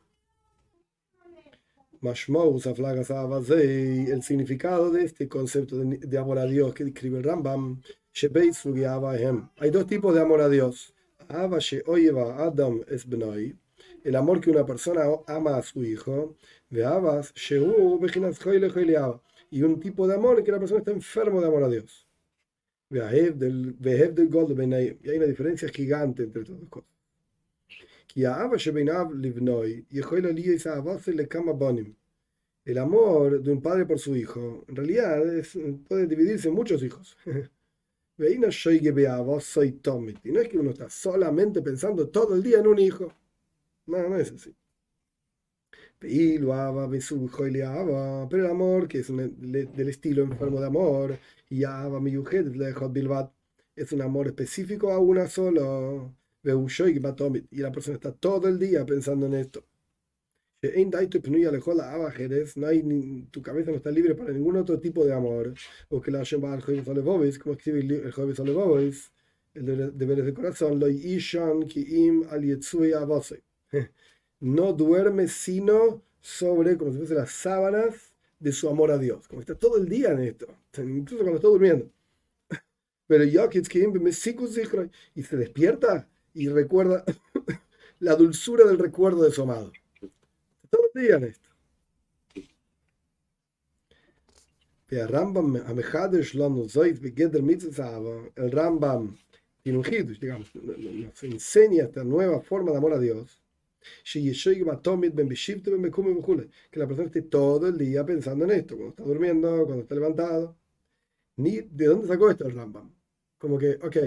El 2.02 4.24
significado 4.24 4.92
de 4.92 5.04
este 5.04 5.28
concepto 5.28 5.78
de, 5.78 5.98
de 5.98 6.18
amor 6.18 6.40
a 6.40 6.46
Dios 6.46 6.74
que 6.74 6.84
describe 6.84 7.20
el 7.20 7.24
Rambam. 7.24 7.82
Hay 9.58 9.70
dos 9.70 9.88
tipos 9.88 10.14
de 10.14 10.22
amor 10.22 10.42
a 10.42 10.50
Dios 10.50 10.94
es 12.88 13.08
el 14.04 14.16
amor 14.16 14.42
que 14.42 14.52
una 14.52 14.66
persona 14.66 15.04
ama 15.28 15.58
a 15.58 15.64
su 15.64 15.84
hijo, 15.84 16.36
y 19.50 19.62
un 19.62 19.80
tipo 19.80 20.08
de 20.08 20.16
amor 20.16 20.44
que 20.44 20.52
la 20.52 20.60
persona 20.60 20.80
está 20.80 20.92
enfermo 20.92 21.42
de 21.42 21.48
amor 21.48 21.64
a 21.64 21.70
Dios. 21.70 22.03
Y 25.04 25.10
hay 25.10 25.18
una 25.18 25.26
diferencia 25.28 25.70
gigante 25.70 26.24
entre 26.24 26.44
todas 26.44 26.62
las 26.62 26.70
cosas. 26.70 26.90
el 32.66 32.78
amor 32.78 33.42
de 33.42 33.52
un 33.52 33.62
padre 33.62 33.86
por 33.86 34.00
su 34.00 34.16
hijo, 34.16 34.64
en 34.68 34.76
realidad 34.76 35.22
puede 35.88 36.08
dividirse 36.08 36.48
en 36.50 36.56
muchos 36.56 36.82
hijos. 36.84 37.18
Y 40.24 40.32
no 40.32 40.40
es 40.40 40.48
que 40.50 40.58
uno 40.58 40.72
está 40.72 40.90
solamente 40.90 41.62
pensando 41.62 42.08
todo 42.10 42.36
el 42.36 42.44
día 42.44 42.60
en 42.60 42.68
un 42.68 42.80
hijo. 42.80 43.14
No, 43.88 44.08
no 44.10 44.18
es 44.18 44.32
así. 44.32 44.56
Pero 48.30 48.46
el 48.46 48.52
amor, 48.52 48.88
que 48.88 49.00
es 49.00 49.08
del 49.08 49.90
estilo 49.90 50.24
enfermo 50.24 50.60
de 50.60 50.68
amor, 50.68 51.18
es 53.76 53.92
un 53.92 54.02
amor 54.02 54.28
específico 54.28 54.92
a 54.92 55.00
una 55.00 55.28
solo. 55.28 56.16
Y 56.44 57.58
la 57.58 57.72
persona 57.72 57.96
está 57.96 58.12
todo 58.12 58.50
el 58.50 58.60
día 58.60 58.86
pensando 58.86 59.28
en 59.28 59.36
esto. 59.36 59.66
No 60.62 60.98
hay, 62.68 63.28
tu 63.32 63.42
cabeza 63.42 63.72
no 63.72 63.78
está 63.78 63.92
libre 63.92 64.16
para 64.16 64.32
ningún 64.32 64.58
otro 64.58 64.80
tipo 64.80 65.06
de 65.06 65.14
amor. 65.14 65.54
O 65.90 66.02
que 66.02 66.12
la 66.12 66.20
Hashem 66.20 66.44
va 66.44 66.54
al 66.54 66.64
como 66.64 67.56
escribe 67.56 67.80
el 67.80 68.12
Jovis 68.12 68.40
Alevovis, 68.40 69.12
el 69.54 69.66
de 69.66 69.92
deberes 69.92 70.26
de 70.26 70.34
corazón, 70.34 70.80
lo 70.80 70.88
ishan 70.88 71.68
ki 71.68 72.06
im 72.06 72.24
al 72.30 72.44
no 74.44 74.74
duerme 74.74 75.30
sino 75.30 76.04
sobre, 76.20 76.78
como 76.78 76.92
si 76.92 77.14
las 77.14 77.32
sábanas 77.32 78.14
de 78.40 78.52
su 78.52 78.68
amor 78.70 78.92
a 78.92 78.98
Dios. 78.98 79.26
Como 79.28 79.40
está 79.40 79.56
todo 79.56 79.78
el 79.78 79.88
día 79.88 80.12
en 80.12 80.20
esto, 80.20 80.48
incluso 80.80 81.24
cuando 81.24 81.38
está 81.38 81.48
durmiendo. 81.48 81.90
Pero 83.08 83.24
y 85.16 85.24
se 85.24 85.38
despierta 85.38 86.10
y 86.34 86.50
recuerda 86.50 87.06
la 88.00 88.16
dulzura 88.16 88.66
del 88.66 88.80
recuerdo 88.80 89.24
de 89.24 89.32
su 89.32 89.44
amado. 89.44 89.72
Todo 90.70 90.90
el 90.94 91.02
día 91.02 91.16
en 91.16 91.24
esto. 91.24 91.50
El 94.90 95.08
Rambam 95.08 95.56
el 98.36 98.52
Rambam 98.52 99.18
tiene 99.64 99.78
un 99.78 99.84
digamos, 100.20 100.54
nos 100.54 101.24
enseña 101.24 101.86
esta 101.86 102.04
nueva 102.04 102.42
forma 102.42 102.72
de 102.72 102.78
amor 102.78 102.94
a 102.94 103.00
Dios 103.00 103.43
que 106.72 106.80
la 106.80 106.88
persona 106.88 107.08
esté 107.08 107.24
todo 107.24 107.68
el 107.68 107.78
día 107.78 108.06
pensando 108.06 108.46
en 108.46 108.52
esto, 108.52 108.76
cuando 108.76 108.92
está 108.92 109.04
durmiendo, 109.04 109.66
cuando 109.66 109.84
está 109.84 109.96
levantado. 109.96 110.56
Ni, 111.38 111.62
¿De 111.62 111.86
dónde 111.86 112.08
sacó 112.08 112.30
esto 112.30 112.46
el 112.48 112.56
Rambam? 112.56 112.94
Como 113.38 113.58
que, 113.58 113.80
ok, 113.82 113.98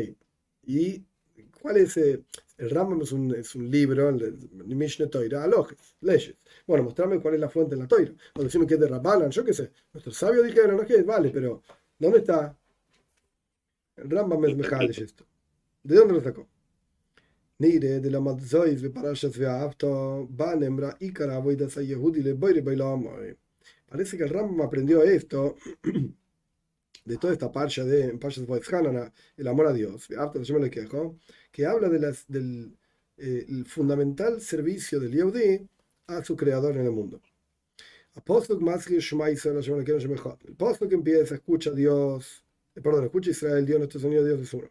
¿y 0.65 1.05
cuál 1.61 1.79
es 1.79 1.97
el, 1.97 2.25
el 2.59 2.71
Rambam? 2.71 3.03
Es 3.03 3.13
un, 3.13 3.35
es 3.35 3.55
un 3.55 3.71
libro, 3.71 4.09
el, 4.09 4.39
Mishnah 4.65 5.09
Toira, 5.09 5.43
alojes, 5.45 5.79
leyes. 6.01 6.37
Bueno, 6.67 6.85
mostrarme 6.85 7.21
cuál 7.21 7.35
es 7.35 7.41
la 7.41 7.49
fuente 7.49 7.75
en 7.75 7.81
la 7.81 7.89
Toira. 7.89 8.13
O 8.35 8.43
decirme 8.43 8.67
que 8.67 8.75
es 8.75 8.81
de 8.81 8.89
Rabbanan, 8.89 9.31
yo 9.31 9.45
qué 9.45 9.53
sé. 9.53 9.73
Nuestros 9.93 10.17
sabios 10.17 10.47
dijeron, 10.47 10.79
ok, 10.81 11.05
vale, 11.05 11.31
pero 11.31 11.63
¿dónde 11.99 12.19
está? 12.19 12.57
El 13.97 14.11
Rambam 14.11 14.45
es 14.45 14.57
de 14.97 15.05
esto. 15.05 15.27
¿De 15.83 15.97
dónde 15.97 16.15
lo 16.15 16.21
sacó? 16.21 16.47
Nire 17.59 18.01
de 18.01 18.11
la 18.11 18.21
Matzois 18.21 18.83
de 18.83 18.91
Parashas 18.91 19.37
Ve'afto, 19.39 20.27
Banemra 20.31 20.97
Ikara 21.01 21.39
Voidas 21.39 21.77
Yehudi 21.77 22.23
le 22.23 22.35
Boire 22.35 22.63
Parece 23.89 24.19
que 24.19 24.25
el 24.25 24.31
Rambam 24.31 24.61
aprendió 24.61 25.03
esto 25.03 25.57
de 27.05 27.17
toda 27.17 27.33
esta 27.33 27.51
parcha 27.51 27.85
de 27.85 28.19
Parshas 28.19 28.47
Hanana, 28.73 29.13
el 29.37 29.49
amor 29.49 29.69
a 29.69 29.73
Dios, 29.73 30.09
le 30.11 30.71
quejo, 30.71 31.17
que 31.51 31.65
habla 31.65 31.89
de 31.89 31.99
las, 31.99 32.27
del 32.29 32.77
eh, 33.17 33.47
el 33.49 33.65
fundamental 33.65 34.43
servicio 34.43 35.01
del 35.01 35.13
Yehudi 35.13 35.67
a 36.09 36.23
su 36.23 36.37
creador 36.37 36.77
en 36.77 36.85
el 36.85 36.93
mundo. 36.93 37.23
Apóstol 38.15 38.59
El 40.45 40.53
apóstol 40.53 40.89
que 40.89 40.95
empieza, 40.95 41.35
escucha 41.35 41.71
a 41.71 41.75
Dios, 41.75 42.45
eh, 42.75 42.83
perdón, 42.83 43.05
escucha 43.05 43.31
a 43.31 43.33
Israel, 43.33 43.65
Dios, 43.65 43.79
nuestro 43.79 44.01
Señor, 44.01 44.25
Dios 44.25 44.41
es 44.41 44.53
uno. 44.53 44.69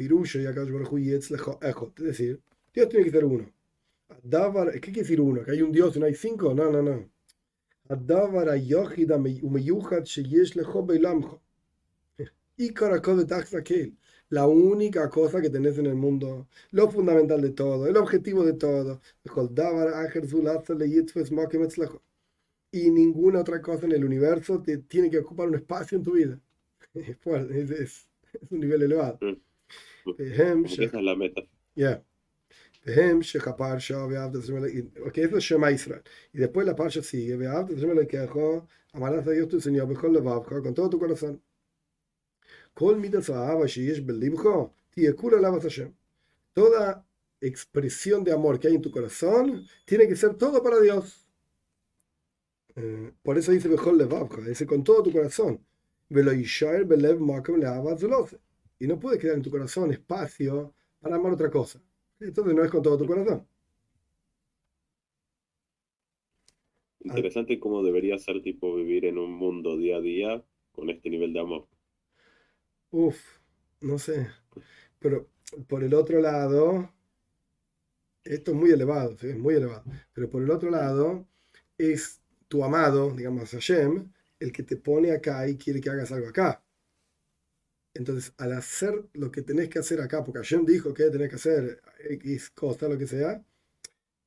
Pirusha 0.00 0.38
y 0.40 0.46
Es 0.46 2.04
decir, 2.04 2.40
Dios 2.72 2.88
tiene 2.88 3.04
que 3.04 3.10
ser 3.10 3.26
uno. 3.26 3.52
¿Qué 4.72 4.80
quiere 4.80 5.02
decir 5.02 5.20
uno? 5.20 5.44
¿Que 5.44 5.50
hay 5.50 5.60
un 5.60 5.72
Dios 5.72 5.94
y 5.94 6.00
no 6.00 6.06
hay 6.06 6.14
cinco? 6.14 6.54
No, 6.54 6.70
no, 6.70 6.80
no. 6.82 7.10
La 14.30 14.46
única 14.46 15.10
cosa 15.10 15.42
que 15.42 15.50
tenés 15.50 15.76
en 15.76 15.84
el 15.84 15.96
mundo, 15.96 16.48
lo 16.70 16.90
fundamental 16.90 17.42
de 17.42 17.50
todo, 17.50 17.86
el 17.86 17.96
objetivo 17.98 18.42
de 18.42 18.54
todo. 18.54 19.02
Y 22.72 22.90
ninguna 22.90 23.40
otra 23.40 23.60
cosa 23.60 23.84
en 23.84 23.92
el 23.92 24.04
universo 24.04 24.62
te 24.62 24.78
tiene 24.78 25.10
que 25.10 25.18
ocupar 25.18 25.48
un 25.48 25.56
espacio 25.56 25.98
en 25.98 26.04
tu 26.04 26.12
vida. 26.12 26.40
Es, 26.94 27.70
es 27.70 28.08
un 28.50 28.60
nivel 28.60 28.82
elevado. 28.82 29.18
Mm 29.20 29.49
esa 30.64 30.82
es 30.84 30.92
la 30.92 31.14
meta. 31.16 31.42
Yeah. 31.74 32.02
Okay, 35.06 35.24
es 35.24 35.44
Shema 35.44 35.70
Israel. 35.70 36.02
Y 36.32 36.38
después 36.38 36.66
la 36.66 36.74
parsha 36.74 37.02
sigue, 37.02 37.36
amarás 38.92 39.26
a 39.26 39.30
Dios 39.30 39.48
tu 39.48 39.60
Señor 39.60 39.86
con 40.00 40.74
todo 40.74 40.90
tu 40.90 40.98
corazón. 40.98 41.42
Toda 46.54 47.06
expresión 47.40 48.24
de 48.24 48.32
amor 48.32 48.58
que 48.58 48.68
hay 48.68 48.74
en 48.74 48.82
tu 48.82 48.90
corazón 48.90 49.66
tiene 49.84 50.08
que 50.08 50.16
ser 50.16 50.34
todo 50.34 50.62
para 50.62 50.80
Dios. 50.80 51.26
Eh, 52.76 53.12
por 53.22 53.36
eso 53.38 53.52
dice 53.52 53.68
con 54.66 54.84
todo 54.84 55.02
tu 55.02 55.12
corazón. 55.12 55.64
Y 58.80 58.88
no 58.88 58.98
puede 58.98 59.18
quedar 59.18 59.36
en 59.36 59.42
tu 59.42 59.50
corazón 59.50 59.92
espacio 59.92 60.74
para 60.98 61.16
amar 61.16 61.34
otra 61.34 61.50
cosa. 61.50 61.80
Entonces 62.18 62.54
no 62.54 62.64
es 62.64 62.70
con 62.70 62.82
todo 62.82 62.98
tu 62.98 63.06
corazón. 63.06 63.46
Interesante 67.00 67.60
cómo 67.60 67.82
debería 67.82 68.18
ser 68.18 68.42
tipo 68.42 68.74
vivir 68.74 69.04
en 69.04 69.18
un 69.18 69.32
mundo 69.32 69.76
día 69.76 69.98
a 69.98 70.00
día 70.00 70.44
con 70.72 70.90
este 70.90 71.08
nivel 71.08 71.32
de 71.32 71.40
amor. 71.40 71.68
Uf, 72.90 73.18
no 73.80 73.98
sé. 73.98 74.28
Pero 74.98 75.28
por 75.68 75.84
el 75.84 75.94
otro 75.94 76.20
lado, 76.20 76.92
esto 78.24 78.50
es 78.50 78.56
muy 78.56 78.70
elevado, 78.70 79.16
¿sí? 79.18 79.28
es 79.28 79.38
muy 79.38 79.54
elevado. 79.54 79.84
Pero 80.12 80.30
por 80.30 80.42
el 80.42 80.50
otro 80.50 80.70
lado, 80.70 81.26
es 81.78 82.22
tu 82.48 82.64
amado, 82.64 83.10
digamos, 83.14 83.50
Hashem, 83.50 84.10
el 84.38 84.52
que 84.52 84.62
te 84.62 84.76
pone 84.76 85.12
acá 85.12 85.48
y 85.48 85.56
quiere 85.56 85.80
que 85.80 85.90
hagas 85.90 86.12
algo 86.12 86.28
acá. 86.28 86.62
Entonces, 87.94 88.32
al 88.38 88.52
hacer 88.52 89.04
lo 89.14 89.30
que 89.30 89.42
tenés 89.42 89.68
que 89.68 89.80
hacer 89.80 90.00
acá, 90.00 90.22
porque 90.24 90.38
Hashem 90.38 90.64
dijo 90.64 90.94
que 90.94 91.10
tenés 91.10 91.28
que 91.28 91.36
hacer 91.36 91.82
X 92.08 92.50
cosa, 92.50 92.88
lo 92.88 92.96
que 92.96 93.06
sea, 93.06 93.42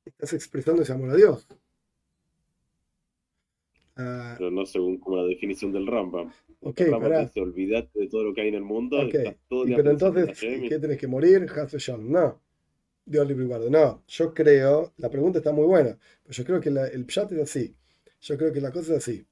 estás 0.04 0.32
expresando 0.34 0.82
ese 0.82 0.92
amor 0.92 1.10
a 1.10 1.16
Dios. 1.16 1.46
Ah, 3.96 4.34
pero 4.36 4.50
no 4.50 4.66
según 4.66 4.98
como 4.98 5.16
la 5.16 5.24
definición 5.24 5.72
del 5.72 5.86
Rambam. 5.86 6.32
Ok, 6.60 6.82
para. 6.90 7.30
olvídate 7.36 8.00
de 8.00 8.08
todo 8.08 8.24
lo 8.24 8.34
que 8.34 8.40
hay 8.40 8.48
en 8.48 8.54
el 8.56 8.62
mundo. 8.62 9.00
Okay. 9.06 9.36
pero 9.48 9.90
entonces, 9.90 10.38
¿qué 10.38 10.78
tenés 10.78 10.98
que 10.98 11.06
morir? 11.06 11.46
No. 11.98 12.40
Dios 13.06 13.28
libre 13.28 13.44
y 13.44 13.48
guarde. 13.48 13.70
No, 13.70 14.02
yo 14.08 14.32
creo, 14.32 14.94
la 14.96 15.10
pregunta 15.10 15.38
está 15.38 15.52
muy 15.52 15.66
buena, 15.66 15.98
pero 16.22 16.32
yo 16.32 16.44
creo 16.44 16.60
que 16.60 16.70
el 16.70 17.06
chat 17.06 17.30
es 17.32 17.40
así. 17.40 17.74
Yo 18.20 18.38
creo 18.38 18.52
que 18.52 18.60
la 18.60 18.72
cosa 18.72 18.94
es 18.94 18.98
así. 18.98 19.26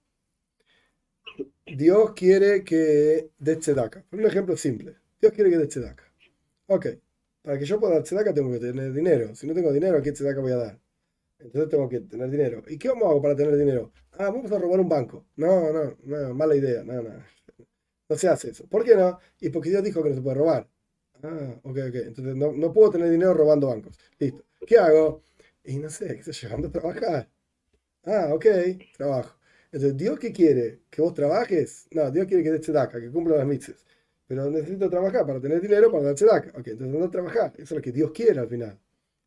Dios 1.67 2.13
quiere 2.15 2.65
que 2.65 3.31
dé 3.39 3.57
tzedaka. 3.57 4.05
Un 4.13 4.25
ejemplo 4.27 4.57
simple. 4.57 4.97
Dios 5.21 5.33
quiere 5.33 5.51
que 5.51 5.59
dé 5.59 5.67
tzedaka. 5.67 6.05
Ok. 6.67 6.87
Para 7.43 7.59
que 7.59 7.65
yo 7.65 7.79
pueda 7.81 7.95
dar 7.95 8.03
tzedaka 8.03 8.35
tengo 8.35 8.53
que 8.53 8.59
tener 8.59 8.93
dinero. 8.93 9.35
Si 9.35 9.47
no 9.47 9.55
tengo 9.55 9.73
dinero, 9.73 10.03
¿qué 10.03 10.13
tzedaka 10.13 10.41
voy 10.41 10.53
a 10.53 10.57
dar? 10.57 10.81
Entonces 11.39 11.71
tengo 11.71 11.89
que 11.89 12.01
tener 12.01 12.31
dinero. 12.31 12.63
¿Y 12.69 12.79
qué 12.79 12.89
vamos 12.89 13.05
a 13.05 13.11
hacer 13.11 13.23
para 13.23 13.37
tener 13.37 13.57
dinero? 13.57 13.93
Ah, 14.13 14.31
vamos 14.31 14.51
a 14.53 14.59
robar 14.59 14.81
un 14.81 14.89
banco. 14.89 15.27
No, 15.37 15.73
no, 15.73 15.97
no, 16.05 16.35
mala 16.35 16.57
idea. 16.57 16.85
No, 16.85 17.03
no. 17.03 17.11
No 18.09 18.17
se 18.17 18.29
hace 18.29 18.51
eso. 18.51 18.67
¿Por 18.67 18.85
qué 18.85 18.95
no? 18.95 19.19
Y 19.41 19.49
porque 19.49 19.71
Dios 19.71 19.83
dijo 19.83 20.03
que 20.03 20.11
no 20.11 20.15
se 20.15 20.23
puede 20.23 20.37
robar. 20.37 20.69
Ah, 21.23 21.61
ok, 21.63 21.79
ok. 21.89 21.95
Entonces 21.95 22.37
no, 22.37 22.53
no 22.53 22.73
puedo 22.73 22.91
tener 22.91 23.11
dinero 23.11 23.35
robando 23.35 23.69
bancos. 23.69 23.99
Listo. 24.19 24.45
¿Qué 24.67 24.79
hago? 24.79 25.23
Y 25.65 25.79
no 25.79 25.89
sé, 25.91 26.09
¿qué 26.09 26.21
estoy 26.21 26.35
llegando 26.35 26.69
a 26.69 26.73
trabajar? 26.73 27.31
Ah, 28.05 28.31
ok, 28.33 28.47
trabajo. 28.97 29.39
Entonces, 29.73 29.97
¿Dios 29.97 30.19
qué 30.19 30.33
quiere? 30.33 30.81
¿Que 30.91 31.01
vos 31.01 31.15
trabajes? 31.15 31.89
No, 31.93 32.11
Dios 32.11 32.27
quiere 32.27 32.43
que 32.43 32.51
des 32.51 32.61
tzedaka, 32.61 33.01
que 33.01 33.11
cumpla 33.11 33.39
las 33.39 33.47
mitzvahs. 33.47 33.87
Pero 34.27 34.51
necesito 34.51 34.89
trabajar 34.91 35.27
para 35.27 35.41
tener 35.41 35.63
dinero 35.63 35.91
para 35.91 36.05
dar 36.05 36.15
tzedaka. 36.15 36.51
Ok, 36.59 36.69
entonces 36.69 37.01
no 37.01 37.11
trabajar. 37.11 37.53
Eso 37.55 37.63
es 37.63 37.71
lo 37.73 37.81
que 37.81 37.91
Dios 37.91 38.11
quiere 38.13 38.39
al 38.39 38.49
final. 38.49 38.79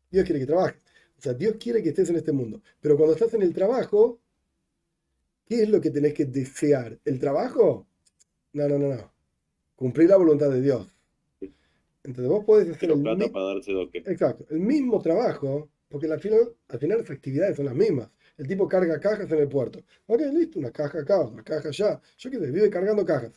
Dios 0.08 0.24
quiere 0.24 0.38
que 0.40 0.46
trabajes. 0.46 0.80
O 1.18 1.20
sea, 1.20 1.34
Dios 1.34 1.56
quiere 1.58 1.82
que 1.82 1.88
estés 1.88 2.10
en 2.10 2.16
este 2.16 2.30
mundo. 2.30 2.62
Pero 2.80 2.96
cuando 2.96 3.14
estás 3.14 3.34
en 3.34 3.42
el 3.42 3.52
trabajo, 3.52 4.20
¿qué 5.46 5.64
es 5.64 5.68
lo 5.68 5.80
que 5.80 5.90
tenés 5.90 6.14
que 6.14 6.26
desear? 6.26 6.96
¿El 7.04 7.18
trabajo? 7.18 7.86
No, 8.52 8.68
no, 8.68 8.78
no, 8.78 8.94
no. 8.94 9.12
Cumplir 9.74 10.08
la 10.10 10.16
voluntad 10.16 10.50
de 10.50 10.62
Dios. 10.62 10.86
Entonces 12.04 12.28
vos 12.28 12.44
podés 12.44 12.70
hacer 12.70 12.92
el, 12.92 13.02
para 13.32 13.52
Exacto, 13.92 14.46
el 14.50 14.60
mismo 14.60 15.02
trabajo, 15.02 15.68
porque 15.88 16.06
al 16.06 16.20
final, 16.20 16.52
al 16.68 16.78
final 16.78 16.98
las 16.98 17.10
actividades 17.10 17.56
son 17.56 17.66
las 17.66 17.74
mismas 17.74 18.08
El 18.36 18.46
tipo 18.46 18.68
carga 18.68 19.00
cajas 19.00 19.30
en 19.30 19.38
el 19.38 19.48
puerto. 19.48 19.80
Ok, 20.06 20.20
listo, 20.32 20.58
una 20.58 20.70
caja 20.70 21.00
acá, 21.00 21.20
una 21.20 21.42
caja 21.42 21.68
allá. 21.68 22.00
Yo 22.18 22.30
qué 22.30 22.38
sé, 22.38 22.50
vive 22.50 22.70
cargando 22.70 23.04
cajas. 23.04 23.32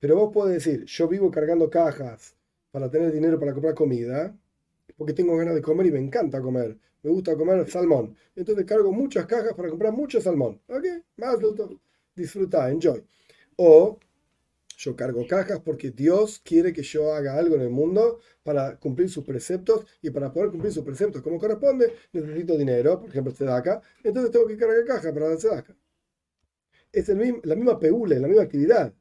Pero 0.00 0.16
vos 0.16 0.32
podés 0.32 0.64
decir, 0.64 0.84
yo 0.84 1.08
vivo 1.08 1.30
cargando 1.30 1.70
cajas 1.70 2.36
para 2.72 2.90
tener 2.90 3.12
dinero 3.12 3.38
para 3.38 3.52
comprar 3.52 3.74
comida, 3.74 4.36
porque 4.96 5.12
tengo 5.12 5.36
ganas 5.36 5.54
de 5.54 5.62
comer 5.62 5.86
y 5.86 5.92
me 5.92 6.00
encanta 6.00 6.40
comer. 6.40 6.76
Me 7.02 7.10
gusta 7.10 7.36
comer 7.36 7.68
salmón. 7.70 8.16
Entonces 8.34 8.64
cargo 8.64 8.92
muchas 8.92 9.26
cajas 9.26 9.54
para 9.54 9.68
comprar 9.68 9.92
mucho 9.92 10.20
salmón. 10.20 10.60
Ok, 10.68 10.84
más 11.16 11.36
disfruta, 12.14 12.70
enjoy. 12.70 13.04
O 13.56 13.98
yo 14.82 14.96
cargo 14.96 15.24
cajas 15.28 15.60
porque 15.60 15.92
Dios 15.92 16.40
quiere 16.44 16.72
que 16.72 16.82
yo 16.82 17.14
haga 17.14 17.38
algo 17.38 17.54
en 17.54 17.60
el 17.60 17.70
mundo 17.70 18.18
para 18.42 18.76
cumplir 18.78 19.08
sus 19.08 19.24
preceptos 19.24 19.86
y 20.02 20.10
para 20.10 20.32
poder 20.32 20.50
cumplir 20.50 20.72
sus 20.72 20.84
preceptos 20.84 21.22
como 21.22 21.38
corresponde, 21.38 21.92
necesito 22.12 22.58
dinero, 22.58 23.00
por 23.00 23.08
ejemplo, 23.08 23.32
acá 23.52 23.80
entonces 24.02 24.32
tengo 24.32 24.46
que 24.48 24.56
cargar 24.56 24.84
cajas 24.84 25.12
para 25.12 25.36
dar 25.36 25.58
acá 25.58 25.76
Es 26.90 27.08
el 27.08 27.16
mismo, 27.16 27.40
la 27.44 27.54
misma 27.54 27.78
peule, 27.78 28.18
la 28.18 28.26
misma 28.26 28.42
actividad. 28.42 28.92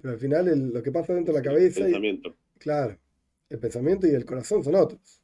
Pero 0.00 0.10
al 0.10 0.20
final 0.20 0.72
lo 0.72 0.82
que 0.82 0.92
pasa 0.92 1.14
dentro 1.14 1.34
de 1.34 1.40
la 1.40 1.44
cabeza... 1.44 1.80
El 1.80 1.86
pensamiento. 1.86 2.36
claro, 2.58 2.96
el 3.50 3.58
pensamiento 3.58 4.06
y 4.06 4.10
el 4.10 4.24
corazón 4.24 4.62
son 4.62 4.76
otros. 4.76 5.20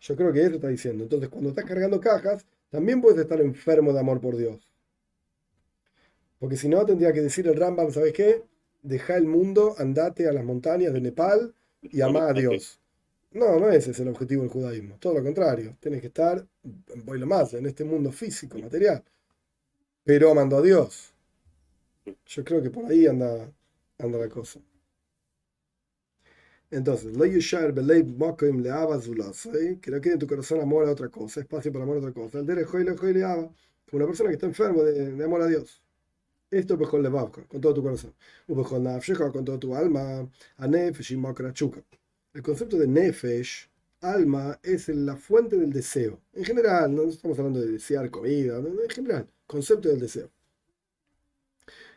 Yo 0.00 0.14
creo 0.14 0.32
que 0.32 0.42
eso 0.42 0.56
está 0.56 0.68
diciendo. 0.68 1.04
Entonces, 1.04 1.30
cuando 1.30 1.48
estás 1.48 1.64
cargando 1.64 1.98
cajas, 2.00 2.46
también 2.68 3.00
puedes 3.00 3.18
estar 3.18 3.40
enfermo 3.40 3.94
de 3.94 4.00
amor 4.00 4.20
por 4.20 4.36
Dios. 4.36 4.68
Porque 6.38 6.56
si 6.56 6.68
no, 6.68 6.84
tendría 6.84 7.12
que 7.12 7.22
decir 7.22 7.46
el 7.48 7.56
Rambam, 7.56 7.90
¿sabes 7.90 8.12
qué? 8.12 8.42
Deja 8.82 9.16
el 9.16 9.26
mundo, 9.26 9.74
andate 9.78 10.28
a 10.28 10.32
las 10.32 10.44
montañas 10.44 10.92
de 10.92 11.00
Nepal 11.00 11.54
y 11.82 12.00
ama 12.00 12.28
a 12.28 12.32
Dios. 12.32 12.80
No, 13.32 13.58
no 13.60 13.68
ese 13.68 13.90
es 13.90 14.00
el 14.00 14.08
objetivo 14.08 14.42
del 14.42 14.50
judaísmo. 14.50 14.96
Todo 14.98 15.14
lo 15.14 15.22
contrario. 15.22 15.76
Tienes 15.78 16.00
que 16.00 16.06
estar, 16.06 16.46
voy 17.04 17.18
lo 17.18 17.26
más, 17.26 17.52
en 17.52 17.66
este 17.66 17.84
mundo 17.84 18.10
físico, 18.10 18.58
material. 18.58 19.04
Pero 20.04 20.30
amando 20.30 20.56
a 20.56 20.62
Dios. 20.62 21.12
Yo 22.24 22.44
creo 22.44 22.62
que 22.62 22.70
por 22.70 22.86
ahí 22.86 23.06
anda, 23.06 23.52
anda 23.98 24.18
la 24.18 24.28
cosa. 24.30 24.58
Entonces, 26.70 27.12
que 29.80 29.90
no 29.90 30.00
quede 30.00 30.12
en 30.14 30.18
tu 30.18 30.26
corazón 30.26 30.60
amor 30.60 30.86
a 30.86 30.92
otra 30.92 31.08
cosa, 31.10 31.40
espacio 31.40 31.70
para 31.70 31.84
amor 31.84 31.96
a 31.96 32.00
otra 32.00 32.12
cosa. 32.12 32.38
El 32.38 32.46
derecho 32.46 32.80
y 32.80 32.84
como 32.86 33.98
una 33.98 34.06
persona 34.06 34.30
que 34.30 34.34
está 34.34 34.46
enfermo 34.46 34.82
de 34.82 35.24
amor 35.24 35.42
a 35.42 35.46
Dios. 35.46 35.82
Esto 36.50 36.76
mejor 36.76 37.00
le 37.00 37.10
con 37.48 37.60
todo 37.60 37.74
tu 37.74 37.82
corazón. 37.82 38.14
con 38.46 39.44
toda 39.44 39.58
tu 39.58 39.74
alma, 39.74 40.28
a 40.56 40.68
nefesh 40.68 41.12
y 41.12 41.52
chuka. 41.52 41.82
El 42.32 42.42
concepto 42.42 42.76
de 42.78 42.86
nefesh, 42.86 43.68
alma, 44.00 44.58
es 44.62 44.88
la 44.88 45.16
fuente 45.16 45.56
del 45.56 45.72
deseo. 45.72 46.20
En 46.34 46.44
general, 46.44 46.94
no 46.94 47.02
estamos 47.02 47.38
hablando 47.38 47.60
de 47.60 47.72
desear 47.72 48.10
comida, 48.10 48.58
en 48.58 48.90
general, 48.90 49.28
concepto 49.46 49.88
del 49.88 49.98
deseo. 49.98 50.30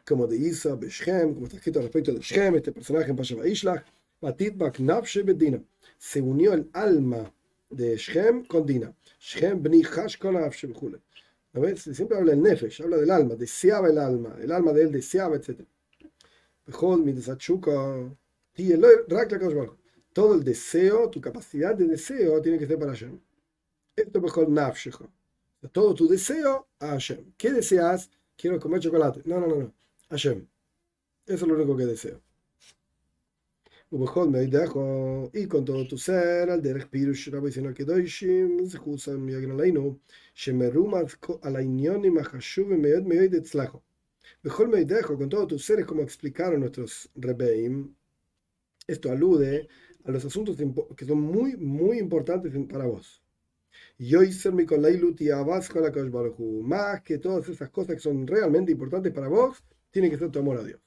Como 0.04 0.26
de 0.26 0.38
Isa, 0.38 0.76
Beshem, 0.76 1.36
como 1.36 1.46
está 1.46 1.58
escrito 1.58 1.82
respecto 1.82 2.12
de 2.12 2.20
Shem, 2.20 2.56
este 2.56 2.72
personaje 2.72 3.12
en 3.12 3.16
Pashaba 3.16 3.48
Ishlach, 3.48 3.86
Batitbak 4.20 4.80
Nafshe 4.80 5.22
Bedina. 5.22 5.62
Se 6.00 6.22
unió 6.22 6.54
el 6.54 6.68
alma 6.74 7.32
de 7.70 7.96
Shem 7.98 8.46
con 8.46 8.66
Dina. 8.66 8.96
Shem 9.20 9.62
bni 9.62 9.84
Hash 9.84 10.18
Siempre 11.76 12.18
habla 12.18 12.32
del 12.32 12.42
nefesh, 12.42 12.82
habla 12.82 12.98
del 12.98 13.12
alma, 13.12 13.36
deseaba 13.36 13.90
el 13.90 13.98
alma, 13.98 14.36
el 14.42 14.52
alma 14.52 14.74
de 14.74 14.84
él 14.84 14.92
deseaba, 14.92 15.36
etc. 15.36 15.62
Todo 20.14 20.34
el 20.36 20.44
deseo, 20.44 21.10
tu 21.10 21.22
capacidad 21.22 21.76
de 21.76 21.86
deseo 21.86 22.42
tiene 22.42 22.58
que 22.58 22.68
ser 22.68 22.78
para 22.78 22.92
Hashem. 22.92 23.20
Esto 23.96 24.22
mejor 24.22 24.50
nafshecha. 24.50 25.10
Todo 25.72 25.94
tu 25.94 26.08
deseo 26.08 26.68
a 26.80 26.88
Hashem. 26.88 27.34
¿Qué 27.38 27.52
deseas? 27.52 28.10
Quiero 28.36 28.60
comer 28.60 28.80
chocolate. 28.80 29.22
No, 29.26 29.40
no, 29.40 29.48
no, 29.48 29.56
no. 29.56 29.74
Hashem. 30.10 30.48
Eso 31.26 31.46
es 31.46 31.48
lo 31.48 31.56
único 31.56 31.76
que 31.76 31.86
deseo 31.86 32.29
y 33.92 35.48
con 35.48 35.66
todo 35.66 35.88
tu 35.88 35.98
ser, 35.98 36.50
al 36.52 36.62
derech 36.62 36.90
pirush 36.90 37.32
rabbi 37.32 37.50
kedoshim, 37.74 38.70
zechusam 38.70 39.28
yagin 39.28 39.52
aleinu, 39.52 40.00
shemerumat 40.36 41.18
al 41.42 41.56
ainyonim 41.56 42.20
achashuv 42.20 42.68
meod 42.78 43.06
meod 43.06 43.34
etzlacho. 43.34 43.82
Mejor 44.44 44.68
me 44.68 44.86
dejo 44.86 45.18
con 45.18 45.28
todo 45.28 45.48
tu 45.48 45.58
ser, 45.58 45.86
como 45.88 46.04
explicaron 46.04 46.60
nuestros 46.60 47.10
rebeim. 47.16 47.96
Esto 48.88 49.12
alude 49.12 49.68
a 50.06 50.12
los 50.12 50.24
asuntos 50.24 50.56
que 50.96 51.06
son 51.06 51.22
muy, 51.22 51.58
muy 51.58 51.98
importantes 51.98 52.54
para 52.68 52.86
vos. 52.86 53.24
Yo 53.98 54.22
hice 54.22 54.52
mi 54.52 54.66
con 54.68 54.84
la 54.84 54.90
Más 56.64 57.02
que 57.02 57.18
todas 57.18 57.50
esas 57.50 57.70
cosas 57.72 57.96
que 57.96 58.02
son 58.02 58.28
realmente 58.28 58.72
importantes 58.72 59.12
para 59.12 59.30
vos, 59.30 59.64
tiene 59.90 60.12
que 60.12 60.18
ser 60.18 60.30
tu 60.30 60.40
amor 60.40 60.58
a 60.60 60.64
Dios 60.64 60.80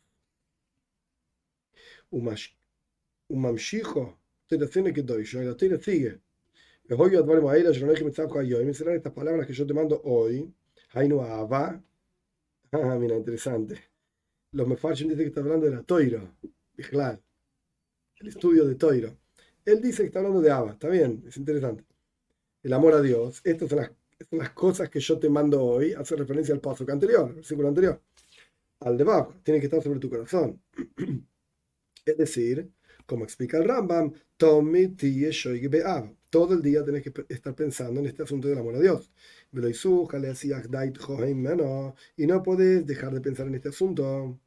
un 3.32 3.40
mamshijo, 3.40 4.18
tiene 4.46 4.92
que 4.92 5.02
doy, 5.02 5.24
la 5.32 5.56
tira 5.56 5.78
sigue. 5.78 6.20
Me 6.88 6.96
voy 6.96 7.16
a 7.16 7.22
dar 7.22 7.38
a 7.38 7.56
ella, 7.56 7.70
yo 7.70 7.86
no 7.86 7.92
dije 7.92 8.04
me 8.04 8.46
yo, 8.46 8.60
y 8.60 8.64
me 8.64 8.74
serán 8.74 8.96
estas 8.96 9.12
palabras 9.12 9.46
que 9.46 9.54
yo 9.54 9.66
te 9.66 9.72
mando 9.72 10.00
hoy. 10.04 10.52
Hainu 10.92 11.22
Ava. 11.22 11.82
Ah, 12.72 12.96
mira, 13.00 13.16
interesante. 13.16 13.78
Los 14.52 14.68
Mefarshim 14.68 15.08
dicen 15.08 15.24
que 15.24 15.28
está 15.28 15.40
hablando 15.40 15.66
de 15.66 15.74
la 15.76 15.82
Toiro, 15.82 16.36
Bijlal, 16.76 17.22
el 18.16 18.28
estudio 18.28 18.66
de 18.66 18.74
Toiro. 18.74 19.16
Él 19.64 19.80
dice 19.80 20.02
que 20.02 20.08
está 20.08 20.18
hablando 20.18 20.42
de 20.42 20.50
Ava, 20.50 20.72
está 20.72 20.88
bien, 20.88 21.24
es 21.26 21.36
interesante. 21.38 21.84
El 22.62 22.74
amor 22.74 22.92
a 22.92 23.00
Dios, 23.00 23.40
estas 23.44 23.70
son 23.70 23.78
las, 23.78 23.90
son 24.28 24.38
las 24.38 24.50
cosas 24.50 24.90
que 24.90 25.00
yo 25.00 25.18
te 25.18 25.30
mando 25.30 25.64
hoy, 25.64 25.94
hace 25.94 26.16
referencia 26.16 26.54
al 26.54 26.60
paso 26.60 26.84
anterior, 26.86 27.28
al 27.28 27.34
versículo 27.36 27.68
anterior. 27.68 28.02
Al 28.80 28.98
de 28.98 29.06
tiene 29.42 29.60
que 29.60 29.66
estar 29.66 29.82
sobre 29.82 30.00
tu 30.00 30.10
corazón. 30.10 30.60
es 32.04 32.18
decir, 32.18 32.70
como 33.12 33.24
explica 33.24 33.58
el 33.58 33.64
Rambam, 33.64 34.14
todo 34.38 34.62
el 36.54 36.62
día 36.62 36.82
tenés 36.82 37.02
que 37.02 37.12
estar 37.28 37.54
pensando 37.54 38.00
en 38.00 38.06
este 38.06 38.22
asunto 38.22 38.48
del 38.48 38.56
amor 38.56 38.76
a 38.76 38.80
Dios. 38.80 39.10
Y 42.16 42.26
no 42.26 42.42
podés 42.42 42.86
dejar 42.86 43.12
de 43.12 43.20
pensar 43.20 43.48
en 43.48 43.54
este 43.56 43.68
asunto. 43.68 44.40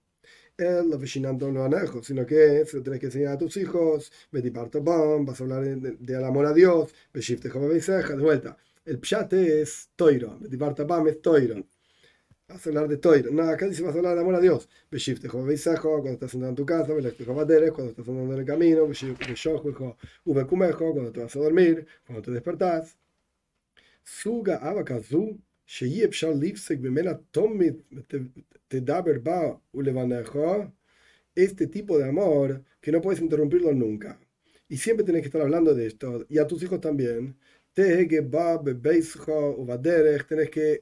sino 2.02 2.26
que 2.26 2.66
se 2.66 2.78
lo 2.78 2.82
tenés 2.82 3.00
que 3.00 3.06
enseñar 3.06 3.34
a 3.34 3.38
tus 3.38 3.56
hijos, 3.58 4.12
vas 4.32 5.42
a 5.42 5.44
hablar 5.44 5.64
del 5.64 6.24
amor 6.24 6.48
a 6.48 6.54
Dios, 6.54 6.92
de 8.18 8.24
vuelta. 8.24 8.58
El 8.84 8.98
pshate 9.00 9.62
es 9.62 9.90
toiro, 9.96 10.40
es 10.42 11.22
toiro. 11.22 11.64
Vas 12.48 12.66
a 12.66 12.70
hablar 12.70 12.88
de 12.88 12.98
Toiro. 12.98 13.32
No, 13.32 13.44
acá 13.44 13.68
dice 13.68 13.82
vas 13.82 13.96
a 13.96 13.98
hablar 13.98 14.14
del 14.14 14.22
amor 14.22 14.36
a 14.36 14.40
Dios. 14.40 14.70
Beshifte, 14.92 15.28
como 15.28 15.46
cuando 15.46 16.10
estás 16.12 16.32
sentado 16.32 16.52
en 16.52 16.56
tu 16.56 16.66
casa, 16.66 16.94
Belactejo 16.94 17.34
Bateres, 17.34 17.72
cuando 17.72 17.92
estás 17.92 18.08
andando 18.08 18.34
en 18.34 18.40
el 18.42 18.46
camino, 18.46 18.88
Beshojo, 18.88 19.98
Ubecumejo, 20.26 20.94
cuando 20.94 21.12
te 21.12 21.22
vas 21.22 21.36
a 21.36 21.40
dormir, 21.40 21.88
cuando 22.06 22.22
te 22.22 22.32
despertás. 22.32 22.98
Suga 24.04 24.58
abakazu, 24.58 25.40
Sheyep 25.66 26.14
Shal 26.14 26.40
Lipsek, 26.40 26.80
Bemela 26.80 27.20
Tomit, 27.32 27.82
Tedaber 28.68 29.20
Ba, 29.20 29.60
Ulevanejo. 29.74 30.72
Este 31.34 31.68
tipo 31.68 31.98
de 31.98 32.08
amor 32.08 32.64
que 32.80 32.92
no 32.92 33.02
puedes 33.02 33.22
interrumpirlo 33.22 33.74
nunca. 33.74 34.20
Y 34.70 34.78
siempre 34.78 35.06
tenés 35.06 35.22
que 35.22 35.28
estar 35.28 35.42
hablando 35.42 35.74
de 35.74 35.88
esto, 35.88 36.26
y 36.30 36.38
a 36.38 36.48
tus 36.48 36.62
hijos 36.64 36.80
también. 36.82 37.38
Tenés 37.76 38.08
que 40.50 40.80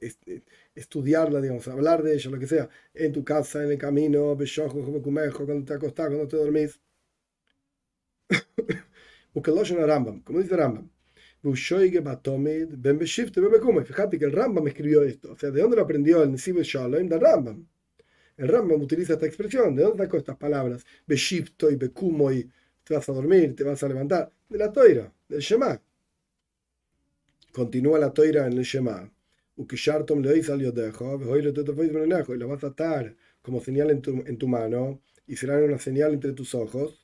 estudiarla, 0.74 1.40
digamos, 1.40 1.66
hablar 1.68 2.02
de 2.02 2.14
ella, 2.14 2.30
lo 2.30 2.38
que 2.38 2.46
sea, 2.46 2.68
en 2.94 3.12
tu 3.12 3.24
casa, 3.24 3.64
en 3.64 3.72
el 3.72 3.78
camino, 3.78 4.36
cuando 4.36 5.64
te 5.64 5.74
acostás, 5.74 6.06
cuando 6.08 6.28
te 6.28 6.36
dormís. 6.36 6.80
Como 10.24 10.40
dice 10.40 10.56
Rambam. 10.56 10.88
Fíjate 13.84 14.18
que 14.18 14.24
el 14.24 14.32
Rambam 14.32 14.66
escribió 14.68 15.02
esto. 15.02 15.32
O 15.32 15.36
sea, 15.36 15.50
¿de 15.50 15.60
dónde 15.60 15.76
lo 15.76 15.82
aprendió 15.82 16.22
el 16.22 16.32
Nesib 16.32 16.60
Shalom? 16.62 17.08
Del 17.08 17.20
Rambam. 17.20 17.66
El 18.36 18.48
Rambam 18.48 18.80
utiliza 18.80 19.14
esta 19.14 19.26
expresión. 19.26 19.74
¿De 19.76 19.82
dónde 19.82 20.04
sacó 20.04 20.16
estas 20.18 20.36
palabras? 20.36 20.84
Beshifto 21.06 21.70
y 21.70 21.76
Bekumo 21.76 22.32
y 22.32 22.50
te 22.84 22.94
vas 22.94 23.08
a 23.08 23.12
dormir, 23.12 23.54
te 23.56 23.64
vas 23.64 23.82
a 23.82 23.88
levantar. 23.88 24.30
De 24.48 24.58
la 24.58 24.72
toira, 24.72 25.12
del 25.28 25.40
Shema. 25.40 25.80
Continúa 27.54 28.00
la 28.00 28.12
toira 28.12 28.48
en 28.48 28.54
el 28.54 28.64
Shema 28.64 29.08
y 29.56 29.62
lo 32.38 32.48
vas 32.48 32.64
a 32.64 32.66
atar 32.66 33.16
como 33.42 33.60
señal 33.60 33.92
en 33.92 34.02
tu, 34.02 34.10
en 34.26 34.36
tu 34.36 34.48
mano 34.48 35.00
y 35.28 35.36
será 35.36 35.58
una 35.58 35.78
señal 35.78 36.14
entre 36.14 36.32
tus 36.32 36.52
ojos. 36.56 37.00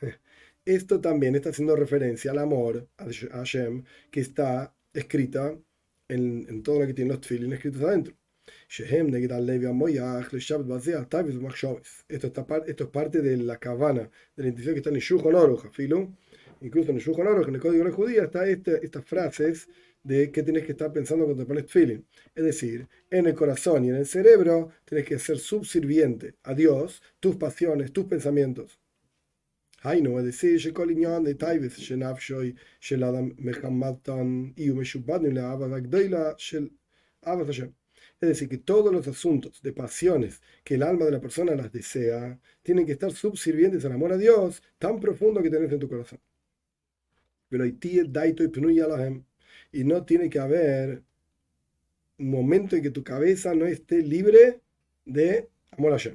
Esto 0.64 1.00
también 1.00 1.34
está 1.34 1.48
haciendo 1.48 1.74
referencia 1.74 2.30
al 2.30 2.38
amor 2.38 2.86
a 2.96 3.06
Hashem 3.38 3.82
que 4.12 4.20
está 4.20 4.72
escrita 4.94 5.58
en, 6.06 6.46
en 6.48 6.62
todo 6.62 6.78
lo 6.78 6.86
que 6.86 6.94
tiene 6.94 7.10
los 7.10 7.22
tefilin 7.22 7.54
escritos 7.54 7.82
adentro. 7.82 8.14
Esto, 12.08 12.26
está, 12.28 12.46
esto 12.66 12.84
es 12.84 12.90
parte 12.90 13.20
de 13.20 13.36
la 13.36 13.58
cabana, 13.58 14.08
de 14.36 14.42
la 14.42 14.48
intención 14.48 14.74
que 14.74 14.78
está 14.78 14.90
en 14.90 14.98
Shuchon 14.98 15.34
Aruch, 15.34 15.66
incluso 16.62 16.90
en 16.90 16.96
el 16.96 17.02
Yujon 17.02 17.26
en 17.26 17.54
el 17.54 17.60
Código 17.60 17.84
de 17.84 17.90
la 17.90 17.96
Judía, 17.96 18.24
está 18.24 18.46
esta, 18.46 18.76
estas 18.76 19.04
frases 19.04 19.68
de 20.02 20.30
qué 20.32 20.42
tienes 20.42 20.64
que 20.64 20.72
estar 20.72 20.92
pensando 20.92 21.24
cuando 21.24 21.42
te 21.42 21.48
pones 21.48 21.70
feeling. 21.70 22.02
Es 22.34 22.44
decir, 22.44 22.88
en 23.10 23.26
el 23.26 23.34
corazón 23.34 23.84
y 23.84 23.90
en 23.90 23.96
el 23.96 24.06
cerebro 24.06 24.70
tienes 24.84 25.06
que 25.06 25.18
ser 25.18 25.38
subserviente 25.38 26.34
a 26.42 26.54
Dios, 26.54 27.02
tus 27.20 27.36
pasiones, 27.36 27.92
tus 27.92 28.06
pensamientos. 28.06 28.80
Hainu, 29.82 30.18
es 30.18 30.24
decir, 30.24 30.60
de 30.62 31.34
Taibes, 31.34 31.92
Abadashem. 37.22 37.74
Es 38.20 38.28
decir, 38.28 38.48
que 38.48 38.58
todos 38.58 38.92
los 38.92 39.08
asuntos 39.08 39.60
de 39.62 39.72
pasiones 39.72 40.40
que 40.62 40.74
el 40.76 40.84
alma 40.84 41.04
de 41.04 41.10
la 41.10 41.20
persona 41.20 41.56
las 41.56 41.72
desea 41.72 42.38
tienen 42.62 42.86
que 42.86 42.92
estar 42.92 43.10
subsirvientes 43.12 43.84
al 43.84 43.92
amor 43.92 44.12
a 44.12 44.16
Dios 44.16 44.62
tan 44.78 45.00
profundo 45.00 45.42
que 45.42 45.50
tenés 45.50 45.72
en 45.72 45.80
tu 45.80 45.88
corazón. 45.88 46.20
Pero 47.52 47.64
y 49.72 49.84
no 49.84 50.06
tiene 50.06 50.30
que 50.30 50.38
haber 50.38 51.02
un 52.16 52.30
momento 52.30 52.76
en 52.76 52.82
que 52.82 52.90
tu 52.90 53.04
cabeza 53.04 53.54
no 53.54 53.66
esté 53.66 54.00
libre 54.02 54.60
de 55.04 55.48
amor 55.72 55.92
a 55.92 55.96
Hashem. 55.98 56.14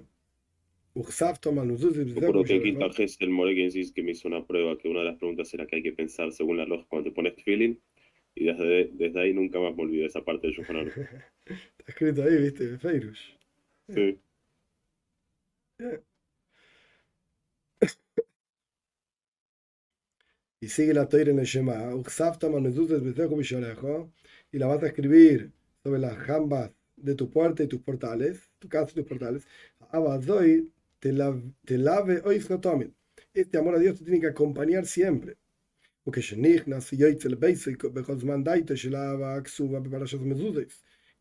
Recuerdo 2.16 2.44
que 2.44 2.56
aquí 2.56 3.04
está 3.04 3.24
el 3.24 3.30
More 3.30 3.54
que 3.54 3.94
que 3.94 4.02
me 4.02 4.14
hizo 4.14 4.28
una 4.28 4.48
prueba 4.48 4.80
que 4.80 4.88
una 4.88 5.02
de 5.02 5.06
las 5.06 5.18
preguntas 5.18 5.54
era 5.54 5.68
que 5.68 5.76
hay 5.76 5.84
que 5.84 5.94
pensar 5.94 6.32
según 6.32 6.58
la 6.58 6.66
lógica 6.66 6.90
cuando 6.90 7.12
te 7.12 7.16
pones 7.16 7.36
feeling 7.44 7.76
y 8.34 8.46
desde, 8.46 8.90
desde 8.94 9.20
ahí 9.20 9.32
nunca 9.32 9.60
más 9.60 9.76
me 9.76 9.84
olvidé 9.84 10.08
esa 10.08 10.26
parte 10.26 10.48
de 10.48 10.54
Yohanan. 10.54 10.88
está 11.46 11.84
escrito 11.86 12.24
ahí, 12.24 12.42
viste, 12.42 12.80
Feirus. 12.80 13.38
Sí. 13.90 14.18
Y 20.60 20.70
sigue 20.70 20.94
la 20.94 21.08
toira 21.08 21.32
en 21.32 21.40
el 21.40 21.46
Shema. 21.46 21.94
Y 24.52 24.58
la 24.58 24.68
vas 24.68 24.84
a 24.84 24.88
escribir 24.88 25.52
sobre 25.84 26.00
las 26.00 26.18
jambas 26.18 26.72
de 26.96 27.16
tu 27.16 27.30
puerta 27.30 27.64
y 27.64 27.68
tus 27.68 27.82
portales, 27.82 28.50
tu 28.60 28.68
casa 28.68 28.92
y 28.92 28.96
tus 28.96 29.06
portales. 29.06 29.46
Te 31.00 31.78
lave 31.78 32.22
hoy 32.26 32.44
Este 33.34 33.58
amor 33.58 33.76
a 33.76 33.80
Dios 33.80 34.00
te 34.00 34.06
tiene 34.06 34.20
que 34.20 34.28
acompañar 34.28 34.86
siempre. 34.86 35.38
Porque 36.04 36.22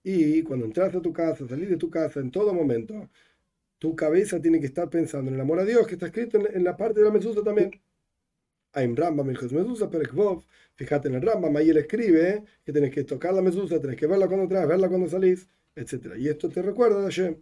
y 0.04 0.42
cuando 0.42 0.66
entras 0.66 0.94
a 0.94 1.02
tu 1.02 1.12
casa, 1.12 1.48
salís 1.48 1.68
de 1.68 1.76
tu 1.76 1.90
casa, 1.90 2.20
en 2.20 2.30
todo 2.30 2.54
momento, 2.54 3.10
tu 3.78 3.96
cabeza 3.96 4.40
tiene 4.40 4.60
que 4.60 4.66
estar 4.66 4.88
pensando 4.88 5.28
en 5.30 5.34
el 5.34 5.40
amor 5.40 5.58
a 5.58 5.64
Dios, 5.64 5.86
que 5.86 5.94
está 5.94 6.06
escrito 6.06 6.38
en, 6.38 6.64
la 6.64 6.76
parte 6.76 7.00
de 7.00 7.06
la 7.06 7.12
mesusa 7.12 7.42
también. 7.42 7.70
Hay 8.75 8.87
Rambam, 8.95 9.29
el 9.29 9.51
medusa, 9.51 9.89
pero 9.89 10.43
fíjate 10.75 11.09
en 11.09 11.15
el 11.15 11.21
Rambam, 11.21 11.55
ahí 11.57 11.69
él 11.69 11.77
escribe 11.77 12.43
que 12.63 12.71
tienes 12.71 12.93
que 12.93 13.03
tocar 13.03 13.33
la 13.33 13.41
mesusa, 13.41 13.79
tienes 13.79 13.97
que 13.97 14.07
verla 14.07 14.27
cuando 14.27 14.43
entras, 14.43 14.67
verla 14.67 14.87
cuando 14.89 15.09
salís, 15.09 15.47
etc. 15.75 16.15
Y 16.17 16.29
esto 16.29 16.49
te 16.49 16.61
recuerda 16.61 16.99
a 17.01 17.03
Hashem. 17.03 17.35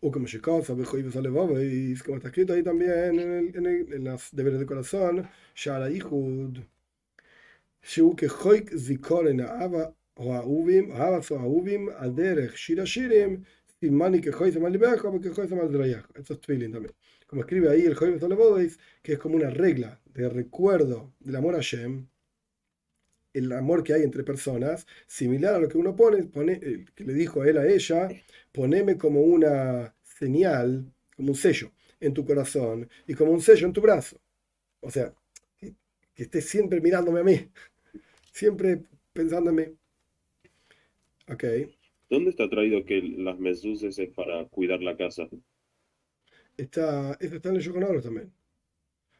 O 0.00 0.10
como 0.10 0.26
se 0.26 0.40
casa, 0.40 0.72
y 0.72 1.94
como 1.98 2.16
está 2.16 2.28
escrito 2.28 2.54
ahí 2.54 2.62
también 2.62 2.90
en, 2.90 3.18
el, 3.20 3.56
en, 3.56 3.66
el, 3.66 3.92
en 3.92 4.04
los 4.04 4.30
deberes 4.32 4.58
de 4.58 4.66
corazón, 4.66 5.28
Shara 5.54 5.90
Ihud. 5.90 6.58
שהוא 7.82 8.16
כחויק 8.16 8.76
זיכורן 8.76 9.40
האבא 9.40 9.84
o 10.18 10.22
האהובים, 10.22 10.90
הארץ 10.92 11.32
o 11.32 11.34
האהובים, 11.34 11.88
על 11.96 12.10
דרך 12.10 12.58
שיר 12.58 12.82
השירים, 12.82 13.42
סימני 13.80 14.22
כחויסם 14.22 14.64
על 14.64 14.72
ליבך 14.72 15.04
וכחויסם 15.04 15.60
al 15.60 15.72
דרייך. 15.72 16.08
Estos 16.18 16.40
tefilin 16.40 16.72
también. 16.72 16.92
Como 17.35 17.43
escribe 17.43 17.69
ahí 17.69 17.81
el 17.81 17.95
Joyves 17.95 18.23
Olebodeis, 18.23 18.79
que 19.03 19.11
es 19.11 19.19
como 19.19 19.35
una 19.35 19.49
regla 19.49 19.99
de 20.13 20.29
recuerdo 20.29 21.11
del 21.19 21.35
amor 21.35 21.55
a 21.55 21.59
Shem, 21.59 22.07
el 23.33 23.51
amor 23.51 23.83
que 23.83 23.91
hay 23.91 24.03
entre 24.03 24.23
personas, 24.23 24.87
similar 25.05 25.55
a 25.55 25.59
lo 25.59 25.67
que 25.67 25.77
uno 25.77 25.97
pone, 25.97 26.23
pone 26.23 26.61
que 26.95 27.03
le 27.03 27.13
dijo 27.13 27.41
a 27.41 27.49
él 27.49 27.57
a 27.57 27.67
ella, 27.67 28.07
poneme 28.53 28.97
como 28.97 29.19
una 29.19 29.93
señal, 30.01 30.89
como 31.17 31.31
un 31.31 31.35
sello 31.35 31.73
en 31.99 32.13
tu 32.13 32.23
corazón 32.25 32.89
y 33.05 33.15
como 33.15 33.33
un 33.33 33.41
sello 33.41 33.67
en 33.67 33.73
tu 33.73 33.81
brazo. 33.81 34.17
O 34.79 34.89
sea, 34.89 35.13
que, 35.57 35.73
que 36.13 36.23
estés 36.23 36.47
siempre 36.47 36.79
mirándome 36.79 37.19
a 37.19 37.23
mí, 37.25 37.49
siempre 38.31 38.81
pensándome. 39.11 39.73
Ok. 41.27 41.43
¿Dónde 42.09 42.29
está 42.29 42.49
traído 42.49 42.85
que 42.85 43.01
las 43.01 43.37
mesuses 43.39 43.99
es 43.99 44.09
para 44.13 44.45
cuidar 44.45 44.81
la 44.81 44.95
casa? 44.95 45.27
Está, 46.57 47.17
esto 47.19 47.35
está 47.35 47.49
en 47.49 47.55
el 47.55 47.61
Yoconoro 47.61 48.01
también. 48.01 48.31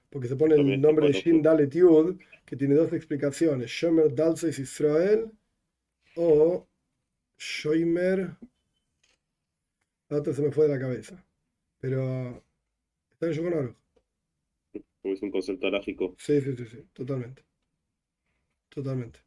Porque 0.09 0.27
se 0.27 0.35
pone 0.35 0.55
el 0.55 0.79
nombre 0.79 1.07
de 1.07 1.13
Shin 1.13 1.41
Dalet 1.41 1.73
Yud, 1.73 2.17
que 2.45 2.55
tiene 2.55 2.75
dos 2.75 2.93
explicaciones: 2.93 3.69
Shomer 3.69 4.13
Dalseis 4.15 4.59
Israel 4.59 5.29
o 6.15 6.67
Shomer. 7.37 8.37
La 10.09 10.17
otra 10.17 10.33
se 10.33 10.41
me 10.41 10.51
fue 10.51 10.67
de 10.67 10.73
la 10.73 10.79
cabeza. 10.79 11.25
Pero 11.79 12.43
está 13.11 13.25
en 13.25 13.31
el 13.31 13.37
Yoconoro. 13.37 13.75
Es 15.03 15.21
un 15.21 15.31
concepto 15.31 15.69
lógico. 15.69 16.15
Sí, 16.17 16.39
sí, 16.41 16.55
sí, 16.55 16.65
sí, 16.65 16.85
totalmente. 16.93 17.43
Totalmente. 18.69 19.19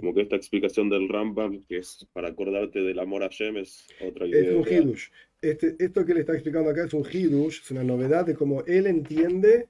Como 0.00 0.14
que 0.14 0.22
esta 0.22 0.36
explicación 0.36 0.88
del 0.88 1.08
Rambam, 1.08 1.62
que 1.64 1.78
es 1.78 2.06
para 2.12 2.28
acordarte 2.28 2.80
del 2.80 2.98
amor 2.98 3.24
a 3.24 3.28
Shem, 3.28 3.56
es 3.56 3.88
otra 4.00 4.26
idea. 4.26 4.50
Es 4.50 4.56
un 4.56 4.72
hidush. 4.72 5.08
Este, 5.42 5.74
esto 5.78 6.06
que 6.06 6.14
le 6.14 6.20
está 6.20 6.34
explicando 6.34 6.70
acá 6.70 6.84
es 6.84 6.94
un 6.94 7.04
hidush, 7.04 7.62
es 7.62 7.70
una 7.72 7.82
novedad 7.82 8.24
de 8.24 8.34
cómo 8.34 8.62
él 8.64 8.86
entiende 8.86 9.68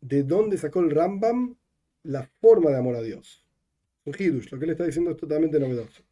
de 0.00 0.22
dónde 0.24 0.58
sacó 0.58 0.80
el 0.80 0.90
Rambam 0.90 1.56
la 2.02 2.28
forma 2.40 2.70
de 2.70 2.78
amor 2.78 2.96
a 2.96 3.02
Dios. 3.02 3.44
Un 4.04 4.14
hidush, 4.18 4.50
lo 4.50 4.58
que 4.58 4.64
él 4.64 4.72
está 4.72 4.84
diciendo 4.84 5.12
es 5.12 5.16
totalmente 5.16 5.60
novedoso. 5.60 6.02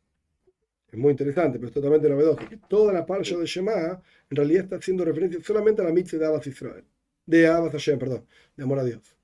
Es 0.93 0.99
muy 0.99 1.11
interesante, 1.11 1.59
pero 1.59 1.69
es 1.69 1.75
totalmente 1.75 2.09
novedoso. 2.09 2.43
Toda 2.69 2.93
la 2.93 3.05
parsha 3.05 3.37
de 3.37 3.47
Shema 3.47 4.01
en 4.31 4.37
realidad 4.37 4.65
está 4.65 4.77
haciendo 4.77 5.05
referencia 5.05 5.43
solamente 5.43 5.83
a 5.83 5.85
la 5.85 5.93
mitzvah 5.93 6.19
de 6.19 6.27
Abbas 6.27 6.47
Israel. 6.47 6.85
De 7.27 7.47
Abbas 7.49 7.73
Hashem, 7.73 7.99
perdón, 7.99 8.27
de 8.57 8.63
amor 8.63 8.79
a 8.79 8.85
Dios. 8.85 9.17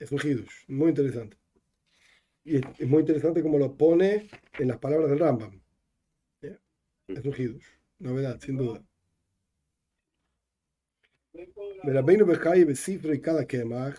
Es 0.00 0.10
un 0.10 0.18
hidush, 0.18 0.64
muy 0.66 0.88
interesante. 0.88 1.36
Y 2.44 2.56
es, 2.56 2.88
muy 2.88 3.00
interesante 3.00 3.42
cómo 3.42 3.58
lo 3.58 3.76
pone 3.76 4.28
en 4.58 4.68
las 4.68 4.78
palabras 4.78 5.10
del 5.10 5.20
Rambam. 5.20 5.60
Es 6.42 7.24
un 7.24 7.34
hidush, 7.36 7.66
novedad, 7.98 8.40
sin 8.40 8.56
duda. 8.56 8.82
El 11.32 11.94
Rabbeinu 11.94 12.24
Bechai 12.24 12.62
y 12.62 13.20
cada 13.20 13.44
Kemach. 13.44 13.96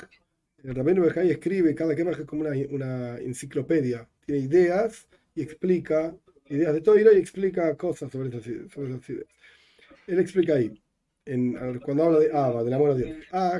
El 0.63 0.75
Rabbeinu 0.75 1.03
Bechai 1.03 1.29
escribe, 1.31 1.75
cada 1.75 1.95
Kemach 1.95 2.19
es 2.19 2.25
como 2.25 2.41
una, 2.41 2.51
una, 2.69 3.17
enciclopedia. 3.17 4.08
Tiene 4.25 4.41
ideas 4.41 5.08
y 5.36 5.41
explica, 5.41 6.15
ideas 6.47 6.73
de 6.73 6.81
todo 6.81 6.97
y 6.97 7.17
explica 7.17 7.75
cosas 7.75 8.12
sobre 8.12 8.29
esas, 8.29 8.43
sobre 8.71 8.89
esas 8.89 9.10
ideas. 9.10 9.27
Él 10.08 10.19
explica 10.19 10.55
ahí 10.55 10.81
en, 11.25 11.79
cuando 11.79 12.03
habla 12.03 12.19
de 12.19 12.31
Abba, 12.31 12.63
del 12.63 12.73
amor 12.73 12.91
a 12.91 12.95
Dios. 12.95 13.17
Ah, 13.31 13.60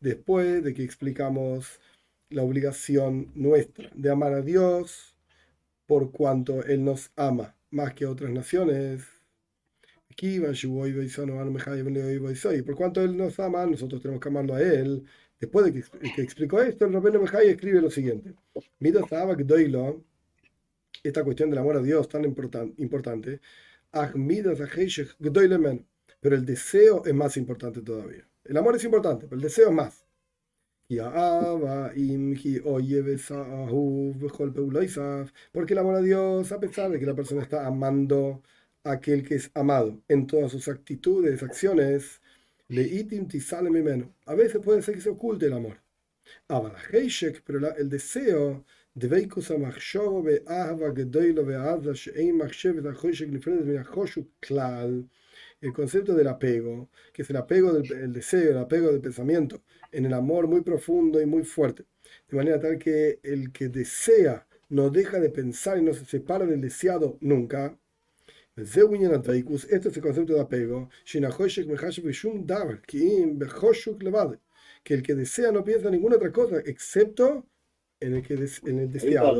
Después 0.00 0.64
de 0.64 0.74
que 0.74 0.82
explicamos 0.82 1.80
la 2.32 2.42
obligación 2.42 3.30
nuestra 3.34 3.90
de 3.94 4.10
amar 4.10 4.32
a 4.32 4.42
Dios 4.42 5.16
por 5.86 6.10
cuanto 6.10 6.64
Él 6.64 6.84
nos 6.84 7.10
ama 7.16 7.56
más 7.70 7.94
que 7.94 8.06
otras 8.06 8.30
naciones. 8.30 9.04
Por 12.64 12.76
cuanto 12.76 13.02
Él 13.02 13.16
nos 13.16 13.38
ama, 13.40 13.66
nosotros 13.66 14.00
tenemos 14.02 14.20
que 14.20 14.28
amarlo 14.28 14.54
a 14.54 14.62
Él. 14.62 15.04
Después 15.40 15.64
de 15.66 15.72
que, 15.72 15.82
que 16.14 16.22
explicó 16.22 16.60
esto, 16.62 16.84
el 16.86 16.92
Rabino 16.92 17.20
Mejai 17.20 17.48
escribe 17.48 17.80
lo 17.80 17.90
siguiente. 17.90 18.34
Esta 21.02 21.24
cuestión 21.24 21.50
del 21.50 21.58
amor 21.58 21.76
a 21.76 21.82
Dios 21.82 22.08
tan 22.08 22.24
importante, 22.24 23.40
pero 26.20 26.36
el 26.36 26.44
deseo 26.44 27.04
es 27.04 27.14
más 27.14 27.36
importante 27.36 27.82
todavía. 27.82 28.26
El 28.44 28.56
amor 28.56 28.76
es 28.76 28.84
importante, 28.84 29.26
pero 29.26 29.36
el 29.36 29.42
deseo 29.42 29.68
es 29.70 29.74
más. 29.74 30.01
Porque 35.52 35.72
el 35.72 35.78
amor 35.78 35.96
a 35.96 36.00
Dios, 36.02 36.52
a 36.52 36.60
pesar 36.60 36.90
de 36.90 36.98
que 36.98 37.06
la 37.06 37.14
persona 37.14 37.42
está 37.42 37.66
amando 37.66 38.42
a 38.84 38.92
aquel 38.92 39.22
que 39.26 39.36
es 39.36 39.50
amado 39.54 40.02
en 40.08 40.26
todas 40.26 40.52
sus 40.52 40.68
actitudes, 40.68 41.42
acciones, 41.42 42.20
a 44.26 44.34
veces 44.34 44.60
puede 44.62 44.82
ser 44.82 44.94
que 44.94 45.00
se 45.00 45.10
oculte 45.10 45.46
el 45.46 45.52
amor. 45.52 45.76
Pero 47.44 47.76
el 47.76 47.88
deseo 47.88 48.64
el 55.62 55.72
concepto 55.72 56.14
del 56.14 56.28
apego, 56.28 56.90
que 57.12 57.22
es 57.22 57.30
el 57.30 57.36
apego 57.36 57.72
del 57.72 57.90
el 57.92 58.12
deseo, 58.12 58.50
el 58.50 58.58
apego 58.58 58.90
del 58.90 59.00
pensamiento, 59.00 59.62
en 59.92 60.04
el 60.04 60.12
amor 60.12 60.48
muy 60.48 60.60
profundo 60.62 61.20
y 61.20 61.26
muy 61.26 61.44
fuerte. 61.44 61.84
De 62.28 62.36
manera 62.36 62.60
tal 62.60 62.78
que 62.78 63.20
el 63.22 63.52
que 63.52 63.68
desea 63.68 64.46
no 64.68 64.90
deja 64.90 65.20
de 65.20 65.30
pensar 65.30 65.78
y 65.78 65.82
no 65.82 65.94
se 65.94 66.04
separa 66.04 66.46
del 66.46 66.60
deseado 66.60 67.16
nunca. 67.20 67.78
Este 68.56 69.88
es 69.88 69.96
el 69.96 70.02
concepto 70.02 70.34
de 70.34 70.40
apego. 70.40 70.90
Que 74.82 74.94
el 74.94 75.02
que 75.02 75.14
desea 75.14 75.52
no 75.52 75.64
piensa 75.64 75.86
en 75.88 75.92
ninguna 75.94 76.16
otra 76.16 76.32
cosa 76.32 76.58
excepto 76.64 77.46
en 78.00 78.14
el, 78.14 78.22
que 78.22 78.36
des, 78.36 78.60
en 78.64 78.80
el 78.80 78.92
deseado. 78.92 79.30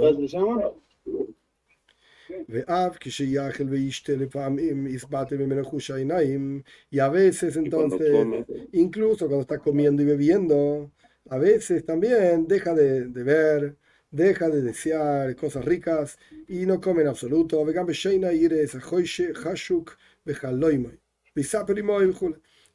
Y 6.90 6.99
a 6.99 7.09
veces 7.09 7.57
entonces, 7.57 8.27
incluso 8.73 9.27
cuando 9.27 9.42
está 9.42 9.59
comiendo 9.59 10.03
y 10.03 10.07
bebiendo, 10.07 10.90
a 11.29 11.38
veces 11.38 11.85
también 11.85 12.47
deja 12.47 12.75
de, 12.75 13.07
de 13.09 13.23
ver 13.23 13.77
deja 14.12 14.51
de 14.51 14.62
desear 14.62 15.35
cosas 15.35 15.64
ricas 15.64 16.18
y 16.47 16.66
no 16.66 16.81
come 16.81 17.03
en 17.03 17.09
absoluto. 17.09 17.64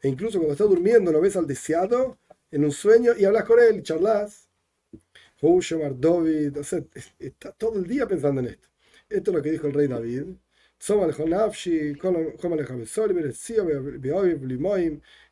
E 0.01 0.09
incluso 0.09 0.39
cuando 0.39 0.53
está 0.53 0.65
durmiendo 0.65 1.11
lo 1.11 1.21
ves 1.21 1.37
al 1.37 1.47
deseado 1.47 2.17
en 2.51 2.65
un 2.65 2.71
sueño 2.71 3.13
y 3.17 3.23
hablas 3.25 3.43
con 3.45 3.59
él, 3.59 3.83
charlas. 3.83 4.49
está 7.19 7.51
todo 7.51 7.77
el 7.77 7.87
día 7.87 8.07
pensando 8.07 8.41
en 8.41 8.47
esto. 8.47 8.67
Esto 9.09 9.31
es 9.31 9.37
lo 9.37 9.41
que 9.41 9.51
dijo 9.51 9.67
el 9.67 9.73
rey 9.73 9.87
David. 9.87 10.35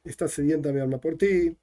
Está 0.04 0.28
sedienta 0.28 0.72
mi 0.72 0.80
alma 0.80 1.00
por 1.00 1.18
ti 1.18 1.58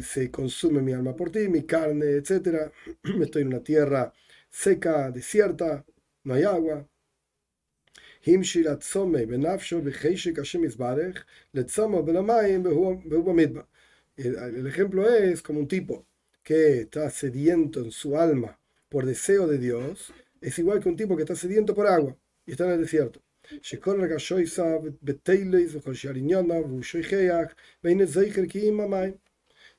se 0.00 0.30
consume 0.30 0.80
mi 0.82 0.92
alma 0.92 1.14
por 1.14 1.30
ti, 1.30 1.48
mi 1.48 1.64
carne, 1.64 2.16
etc. 2.16 2.72
Estoy 3.20 3.42
en 3.42 3.48
una 3.48 3.62
tierra 3.62 4.12
seca, 4.50 5.10
desierta, 5.10 5.84
no 6.24 6.34
hay 6.34 6.44
agua. 6.44 6.88
El, 14.16 14.66
ejemplo 14.66 15.08
es 15.12 15.42
como 15.42 15.60
un 15.60 15.68
tipo 15.68 16.06
que 16.42 16.80
está 16.82 17.10
sediento 17.10 17.80
en 17.80 17.90
su 17.90 18.16
alma 18.16 18.58
por 18.88 19.04
deseo 19.04 19.46
de 19.46 19.58
Dios, 19.58 20.12
es 20.48 20.58
igual 20.58 20.80
que 20.80 20.88
un 20.88 20.96
tipo 20.96 21.16
que 21.16 21.22
está 21.22 21.34
sediento 21.34 21.74
por 21.74 21.86
agua 21.86 22.16
y 22.46 22.52
está 22.52 22.64
en 22.64 22.72
el 22.72 22.80
desierto 22.80 23.20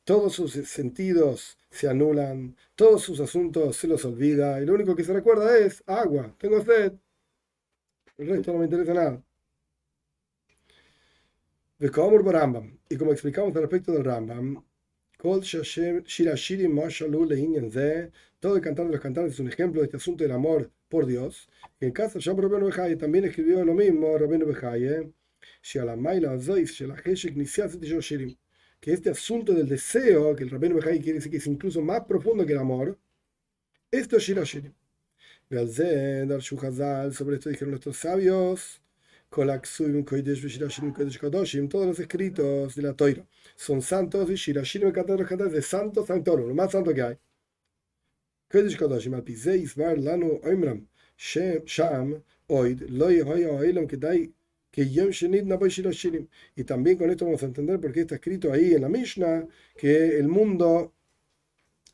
todos 0.04 0.34
sus 0.34 0.54
sentidos 0.54 1.58
se 1.70 1.90
anulan, 1.90 2.56
todos 2.76 3.02
sus 3.02 3.20
asuntos 3.20 3.76
se 3.76 3.88
los 3.88 4.06
olvida, 4.06 4.62
y 4.62 4.66
lo 4.66 4.74
único 4.76 4.96
que 4.96 5.04
se 5.04 5.14
recuerda 5.14 5.58
es 5.58 5.84
agua, 5.88 6.34
tengo 6.38 6.64
sed. 6.64 6.94
El 8.18 8.28
resto 8.28 8.54
no 8.54 8.60
me 8.60 8.66
interesa 8.66 8.94
nada. 8.94 9.24
Y 12.90 12.98
como 12.98 13.12
explicamos 13.12 13.56
al 13.56 13.64
respecto 13.64 13.92
del 13.92 14.06
Rambam, 14.06 14.64
todo 18.46 18.58
el 18.58 18.62
cantar 18.62 18.86
de 18.86 18.92
los 18.92 19.02
cantantes 19.02 19.34
es 19.34 19.40
un 19.40 19.48
ejemplo 19.48 19.82
de 19.82 19.86
este 19.86 19.98
asunto 19.98 20.24
del 20.24 20.32
amor 20.32 20.70
por 20.88 21.08
Dios. 21.08 21.50
en 21.80 21.92
caso 21.92 22.20
de 22.20 22.26
Rabbeinu 22.26 22.68
Bejaye 22.68 22.96
también 22.96 23.26
escribió 23.26 23.66
lo 23.66 23.74
mismo 23.74 24.16
Rabbeinu 24.16 24.46
Bejaye, 24.46 25.12
que 28.80 28.94
este 28.94 29.10
asunto 29.10 29.52
del 29.52 29.68
deseo, 29.68 30.36
que 30.36 30.44
el 30.44 30.52
Rabbeinu 30.52 30.76
Bejai 30.76 31.00
quiere 31.00 31.16
decir 31.16 31.32
que 31.32 31.38
es 31.38 31.48
incluso 31.48 31.82
más 31.82 32.02
profundo 32.02 32.46
que 32.46 32.54
el 32.54 32.60
amor, 32.60 33.00
esto 33.90 34.18
es 34.18 34.24
Shirashirim. 34.24 34.74
Sobre 35.50 37.38
esto 37.38 37.50
dijeron 37.50 37.72
nuestros 37.72 37.98
sabios, 37.98 38.80
todos 39.32 39.80
los 41.88 42.00
escritos 42.00 42.76
de 42.76 42.82
la 42.84 42.94
Toira 42.94 43.26
son 43.56 43.82
santos 43.82 44.30
y 44.30 44.36
Shirashirim 44.36 44.92
cantan 44.92 45.18
los 45.18 45.28
cantantes 45.28 45.56
de 45.56 45.64
santo, 45.64 46.06
santorum, 46.06 46.50
lo 46.50 46.54
más 46.54 46.72
santo 46.72 46.94
que 46.94 47.02
hay. 47.02 47.18
Kodesh 48.52 48.78
Kadoshim, 48.78 49.16
Alpizei 49.16 49.62
Isbar 49.62 49.98
Lanu 49.98 50.40
Oimram, 50.44 50.88
Sham, 51.18 52.24
Oid, 52.50 52.90
Loi 52.90 53.22
Hoya 53.22 53.52
Oilam 53.52 53.88
Kedai 53.88 54.32
que 54.72 54.90
Yom 54.90 55.10
Shirim. 55.10 56.28
Y 56.56 56.64
también 56.66 56.98
con 56.98 57.10
esto 57.10 57.26
vamos 57.26 57.42
a 57.44 57.46
entender 57.46 57.80
por 57.80 57.94
qué 57.94 58.02
está 58.02 58.16
escrito 58.16 58.52
ahí 58.52 58.74
en 58.74 58.82
la 58.82 58.90
Mishnah 58.90 59.48
que 59.78 60.18
el 60.20 60.28
mundo 60.28 60.94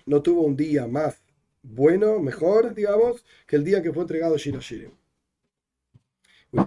no 0.07 0.21
tuvo 0.23 0.41
un 0.41 0.55
día 0.55 0.87
más 0.87 1.21
bueno, 1.63 2.19
mejor, 2.19 2.73
digamos, 2.73 3.23
que 3.45 3.55
el 3.55 3.63
día 3.63 3.83
que 3.83 3.93
fue 3.93 4.01
entregado 4.01 4.35
Shirashirim. 4.35 4.91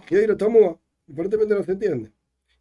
Y 0.09 0.15
ahí 0.15 0.27
lo 0.27 0.37
tomó, 0.37 0.81
aparentemente 1.13 1.55
no 1.55 1.65
se 1.65 1.73
entiende. 1.73 2.13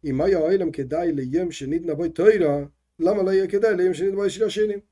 Y 0.02 0.12
Maya 0.12 0.40
Oilam 0.40 0.72
que 0.72 0.84
dai 0.84 1.12
le 1.12 1.28
Yom 1.28 1.50
Shenit 1.50 1.84
Naboy 1.84 2.10
Toira, 2.10 2.70
Lama 2.98 3.22
la 3.22 3.46
que 3.46 3.58
dai 3.58 3.76
le 3.76 3.84
Yom 3.84 3.92
Shenit 3.92 4.30
Shirashirim. 4.30 4.82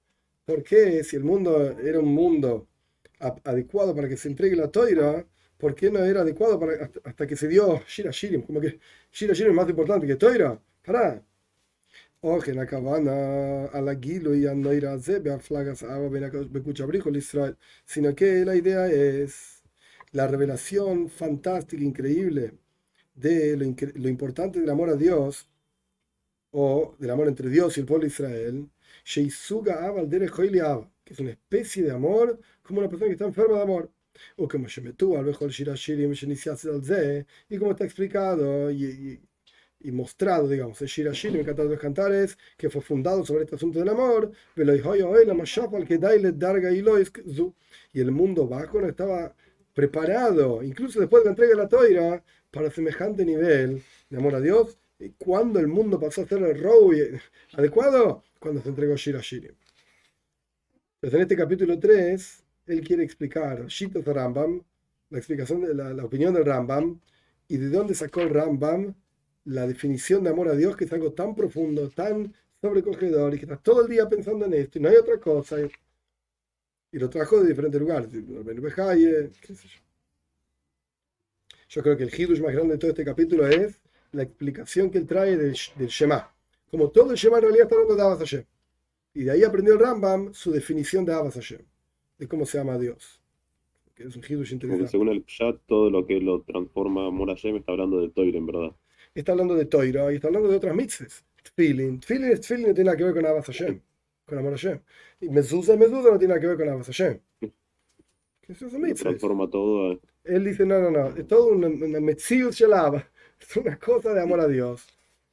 ¿Por 0.45 0.63
qué 0.63 1.05
si 1.05 1.17
el 1.17 1.25
mundo 1.25 1.79
era 1.79 1.99
un 2.01 2.13
mundo 2.15 2.69
adecuado 3.45 3.95
para 3.95 4.09
que 4.09 4.17
se 4.17 4.29
entregue 4.29 4.57
la 4.57 4.69
Toira, 4.71 5.27
¿por 5.59 5.75
qué 5.75 5.91
no 5.91 6.01
era 6.05 6.23
adecuado 6.23 6.59
para, 6.59 6.91
hasta, 7.05 7.27
que 7.27 7.37
se 7.37 7.49
dio 7.49 7.83
Shira 7.87 8.11
Shirim? 8.11 8.43
Como 8.43 8.61
que 8.61 8.81
Shira 9.13 9.35
Shirim 9.35 9.53
es 9.53 9.57
más 9.57 9.69
importante 9.69 10.07
que 10.07 10.17
Toira. 10.17 10.61
Pará. 10.85 11.23
Oje, 12.25 12.55
la 12.55 12.67
cabana, 12.67 13.67
a 13.67 13.81
la 13.81 13.95
guilo 13.95 14.35
y 14.35 14.47
a 14.47 14.55
no 14.55 14.73
ir 14.73 14.87
a 14.87 14.99
zebe, 14.99 15.37
flagas, 15.41 15.83
a 15.83 15.99
Israel. 17.17 17.57
Sino 17.85 18.15
que 18.15 18.45
la 18.45 18.55
idea 18.55 18.87
es 18.89 19.63
la 20.13 20.29
revelación 20.29 21.09
fantástica, 21.09 21.83
increíble 21.83 22.55
de 23.15 23.57
lo, 23.57 24.09
importante 24.09 24.61
del 24.61 24.71
amor 24.71 24.91
a 24.91 24.97
Dios 24.97 25.49
o 26.51 26.95
del 26.99 27.11
amor 27.11 27.29
entre 27.29 27.49
Dios 27.51 27.77
y 27.77 27.81
el 27.81 27.87
pueblo 27.87 28.03
de 28.03 28.09
Israel, 28.09 28.71
que 31.05 31.15
es 31.15 31.21
una 31.21 31.31
especie 31.31 31.83
de 31.83 31.91
amor 31.91 32.39
como 32.63 32.81
una 32.81 32.89
persona 32.89 33.09
que 33.09 33.13
está 33.13 33.25
enferma 33.27 33.57
de 33.57 33.63
amor. 33.63 33.91
O 34.37 34.47
como 34.47 34.69
y 37.49 37.59
como 37.59 37.71
está 37.73 37.85
explicado 37.85 38.71
y, 38.71 39.21
y, 39.81 39.91
mostrado, 39.91 40.49
digamos, 40.49 40.81
el 40.83 40.89
Shirashirim, 40.89 41.41
el 41.41 41.47
cantar 41.47 41.65
de 41.65 41.73
los 41.73 41.81
cantares, 41.81 42.39
que 42.57 42.71
fue 42.71 42.83
fundado 42.83 43.25
sobre 43.25 43.45
este 43.45 43.57
asunto 43.57 43.79
del 43.79 43.89
amor, 43.89 44.31
y 47.93 48.01
el 48.01 48.11
mundo 48.13 48.47
bajo 48.47 48.81
no 48.81 48.89
estaba 48.89 49.35
preparado, 49.75 50.63
incluso 50.63 51.01
después 51.01 51.23
de 51.23 51.27
la 51.27 51.31
entrega 51.31 51.51
de 51.53 51.57
la 51.57 51.69
toira, 51.69 52.25
para 52.51 52.71
semejante 52.71 53.25
nivel 53.25 53.83
de 54.11 54.17
amor 54.19 54.35
a 54.35 54.41
Dios, 54.41 54.79
cuando 55.19 55.59
el 55.59 55.67
mundo 55.67 55.99
pasó 55.99 56.23
a 56.23 56.29
ser 56.29 56.43
el 56.43 56.63
robo 56.63 56.93
adecuado, 57.55 58.23
cuando 58.43 58.61
se 58.61 58.69
entregó 58.69 58.97
Shirashirim. 58.97 59.55
Entonces 60.97 61.15
en 61.15 61.23
este 61.23 61.37
capítulo 61.37 61.79
3 61.79 62.45
él 62.67 62.81
quiere 62.83 63.05
explicar 63.05 63.67
Shitos 63.67 64.05
Rambam, 64.05 64.63
la 65.11 65.19
explicación 65.19 65.61
de 65.63 65.75
la, 65.75 66.05
opinión 66.05 66.35
del 66.35 66.45
Rambam, 66.45 67.01
y 67.49 67.57
de 67.57 67.69
dónde 67.69 67.95
sacó 67.95 68.21
el 68.21 68.31
Rambam 68.31 68.95
la 69.45 69.67
definición 69.67 70.23
de 70.25 70.31
amor 70.31 70.49
a 70.49 70.55
Dios, 70.55 70.77
que 70.77 70.85
es 70.85 70.93
algo 70.93 71.13
tan 71.13 71.35
profundo, 71.35 71.89
tan 71.91 72.33
sobrecogedor, 72.61 73.35
y 73.35 73.39
que 73.39 73.45
estás 73.45 73.63
todo 73.63 73.83
el 73.83 73.89
día 73.89 74.09
pensando 74.09 74.45
en 74.47 74.55
esto, 74.55 74.79
y 74.79 74.83
no 74.83 74.89
hay 74.89 74.97
otra 74.97 75.19
cosa. 75.19 75.61
Y, 75.61 76.99
lo 76.99 77.09
trajo 77.11 77.41
de 77.41 77.49
diferentes 77.49 77.81
lugares, 77.81 78.11
qué 79.41 79.55
sé 79.55 79.67
yo. 79.67 79.81
Yo 81.69 81.83
creo 81.83 81.97
que 81.97 82.05
el 82.05 82.15
hidush 82.15 82.41
más 82.41 82.53
grande 82.53 82.75
de 82.75 82.79
todo 82.79 82.91
este 82.91 83.05
capítulo 83.05 83.47
es 83.47 83.81
la 84.13 84.23
explicación 84.23 84.91
que 84.91 84.99
él 84.99 85.07
trae 85.07 85.37
del, 85.37 85.55
Shema. 85.55 86.31
Como 86.73 86.91
todo 86.91 87.11
el 87.11 87.17
Shema 87.17 87.37
en 87.37 87.43
realidad 87.43 87.65
está 87.65 87.75
hablando 87.75 87.95
de 87.95 88.03
Abbas 88.03 88.19
Hashem. 88.19 88.45
Y 89.15 89.25
de 89.25 89.31
ahí 89.31 89.45
aprendió 89.45 89.75
el 89.75 89.79
Rambam 89.79 90.33
su 90.33 90.51
definición 90.51 91.05
de 91.05 91.13
Abbas 91.13 91.35
Hashem 91.35 91.61
de 92.23 92.29
cómo 92.29 92.47
se 92.47 92.57
llama 92.57 92.75
a 92.75 92.79
Dios. 92.79 93.21
Que 93.95 94.05
es 94.05 94.17
un 94.17 94.23
interesante. 94.23 94.89
según 94.89 95.09
el 95.09 95.23
Pshat, 95.25 95.61
todo 95.67 95.91
lo 95.91 96.07
que 96.07 96.19
lo 96.19 96.41
transforma 96.43 97.09
a 97.09 97.11
Morashem 97.11 97.57
está 97.57 97.73
hablando 97.73 98.01
de 98.01 98.09
Toira, 98.09 98.39
en 98.39 98.47
verdad. 98.47 98.71
Está 99.15 99.33
hablando 99.33 99.55
de 99.55 99.67
Toira 99.67 100.11
y 100.11 100.15
está 100.15 100.29
hablando 100.29 100.49
de 100.49 100.57
otras 100.57 100.75
mitzvahs. 100.75 101.25
Tfilin. 101.43 102.01
Tfilin, 102.01 102.41
Tfilin 102.41 102.69
no 102.69 102.75
tiene 102.75 102.85
nada 102.85 102.97
que 102.97 103.05
ver 103.05 103.15
con 103.15 103.27
Abbas 103.27 103.47
Hashem, 103.47 103.81
con 104.25 104.39
Amor 104.39 104.53
Hashem. 104.53 104.81
Y 105.21 105.29
Mezuzah, 105.29 105.77
Mezuzah 105.77 106.11
no 106.13 106.19
tiene 106.19 106.29
nada 106.29 106.41
que 106.41 106.47
ver 106.47 106.57
con 106.57 106.69
Abbas 106.71 106.87
Hashem. 106.87 107.19
¿Qué 107.41 108.53
es 108.53 108.63
eso? 108.63 108.79
Transforma 108.95 109.51
todo. 109.51 110.01
Él 110.25 110.45
dice, 110.45 110.65
no, 110.65 110.81
no, 110.81 110.91
no, 110.91 111.09
es 111.17 111.27
todo 111.27 111.49
una, 111.49 111.67
una 111.67 112.01
Metzius. 112.01 112.61
Es 112.61 113.57
una 113.57 113.77
cosa 113.79 114.15
de 114.15 114.23
amor 114.23 114.41
a 114.41 114.47
Dios. 114.47 114.87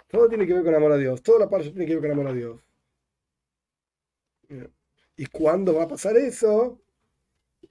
Todo 0.10 0.28
tiene 0.28 0.46
que 0.46 0.54
ver 0.54 0.64
con 0.64 0.76
amor 0.76 0.92
a 0.92 0.98
Dios. 0.98 1.22
Toda 1.22 1.40
la 1.40 1.50
parte 1.50 1.70
tiene 1.70 1.86
que 1.86 1.94
ver 1.96 2.02
con 2.02 2.12
amor 2.12 2.28
a 2.28 2.34
Dios. 2.34 2.60
¿Y 5.16 5.26
cuándo 5.28 5.76
va 5.76 5.84
a 5.84 5.88
pasar 5.88 6.18
eso? 6.18 6.80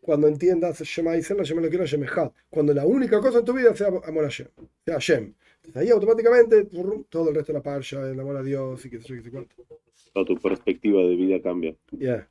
Cuando 0.00 0.28
entiendas 0.28 0.80
Shema 0.80 1.16
Israel, 1.16 1.44
Shema 1.44 1.62
lo 1.62 1.68
quiero 1.68 1.84
Shemejad. 1.84 2.30
Cuando 2.48 2.72
la 2.72 2.86
única 2.86 3.20
cosa 3.20 3.40
en 3.40 3.44
tu 3.44 3.52
vida 3.52 3.74
sea 3.74 3.88
amor 3.88 4.24
a 4.24 4.28
Shem, 4.28 4.48
sea 4.84 4.94
Hashem. 4.94 5.34
Entonces 5.56 5.82
ahí 5.82 5.90
automáticamente 5.90 6.68
todo 7.08 7.28
el 7.30 7.34
resto 7.34 7.52
de 7.52 7.58
la 7.58 7.62
parsha, 7.62 8.08
el 8.08 8.20
amor 8.20 8.36
a 8.36 8.42
Dios 8.42 8.84
y 8.86 8.90
qué 8.90 9.00
sé 9.00 9.08
yo, 9.08 9.14
qué 9.16 9.22
sé 9.22 9.30
cuánto. 9.30 9.56
Toda 10.12 10.24
tu 10.24 10.36
perspectiva 10.36 11.02
de 11.02 11.16
vida 11.16 11.42
cambia. 11.42 11.74
Yeah. 11.90 12.28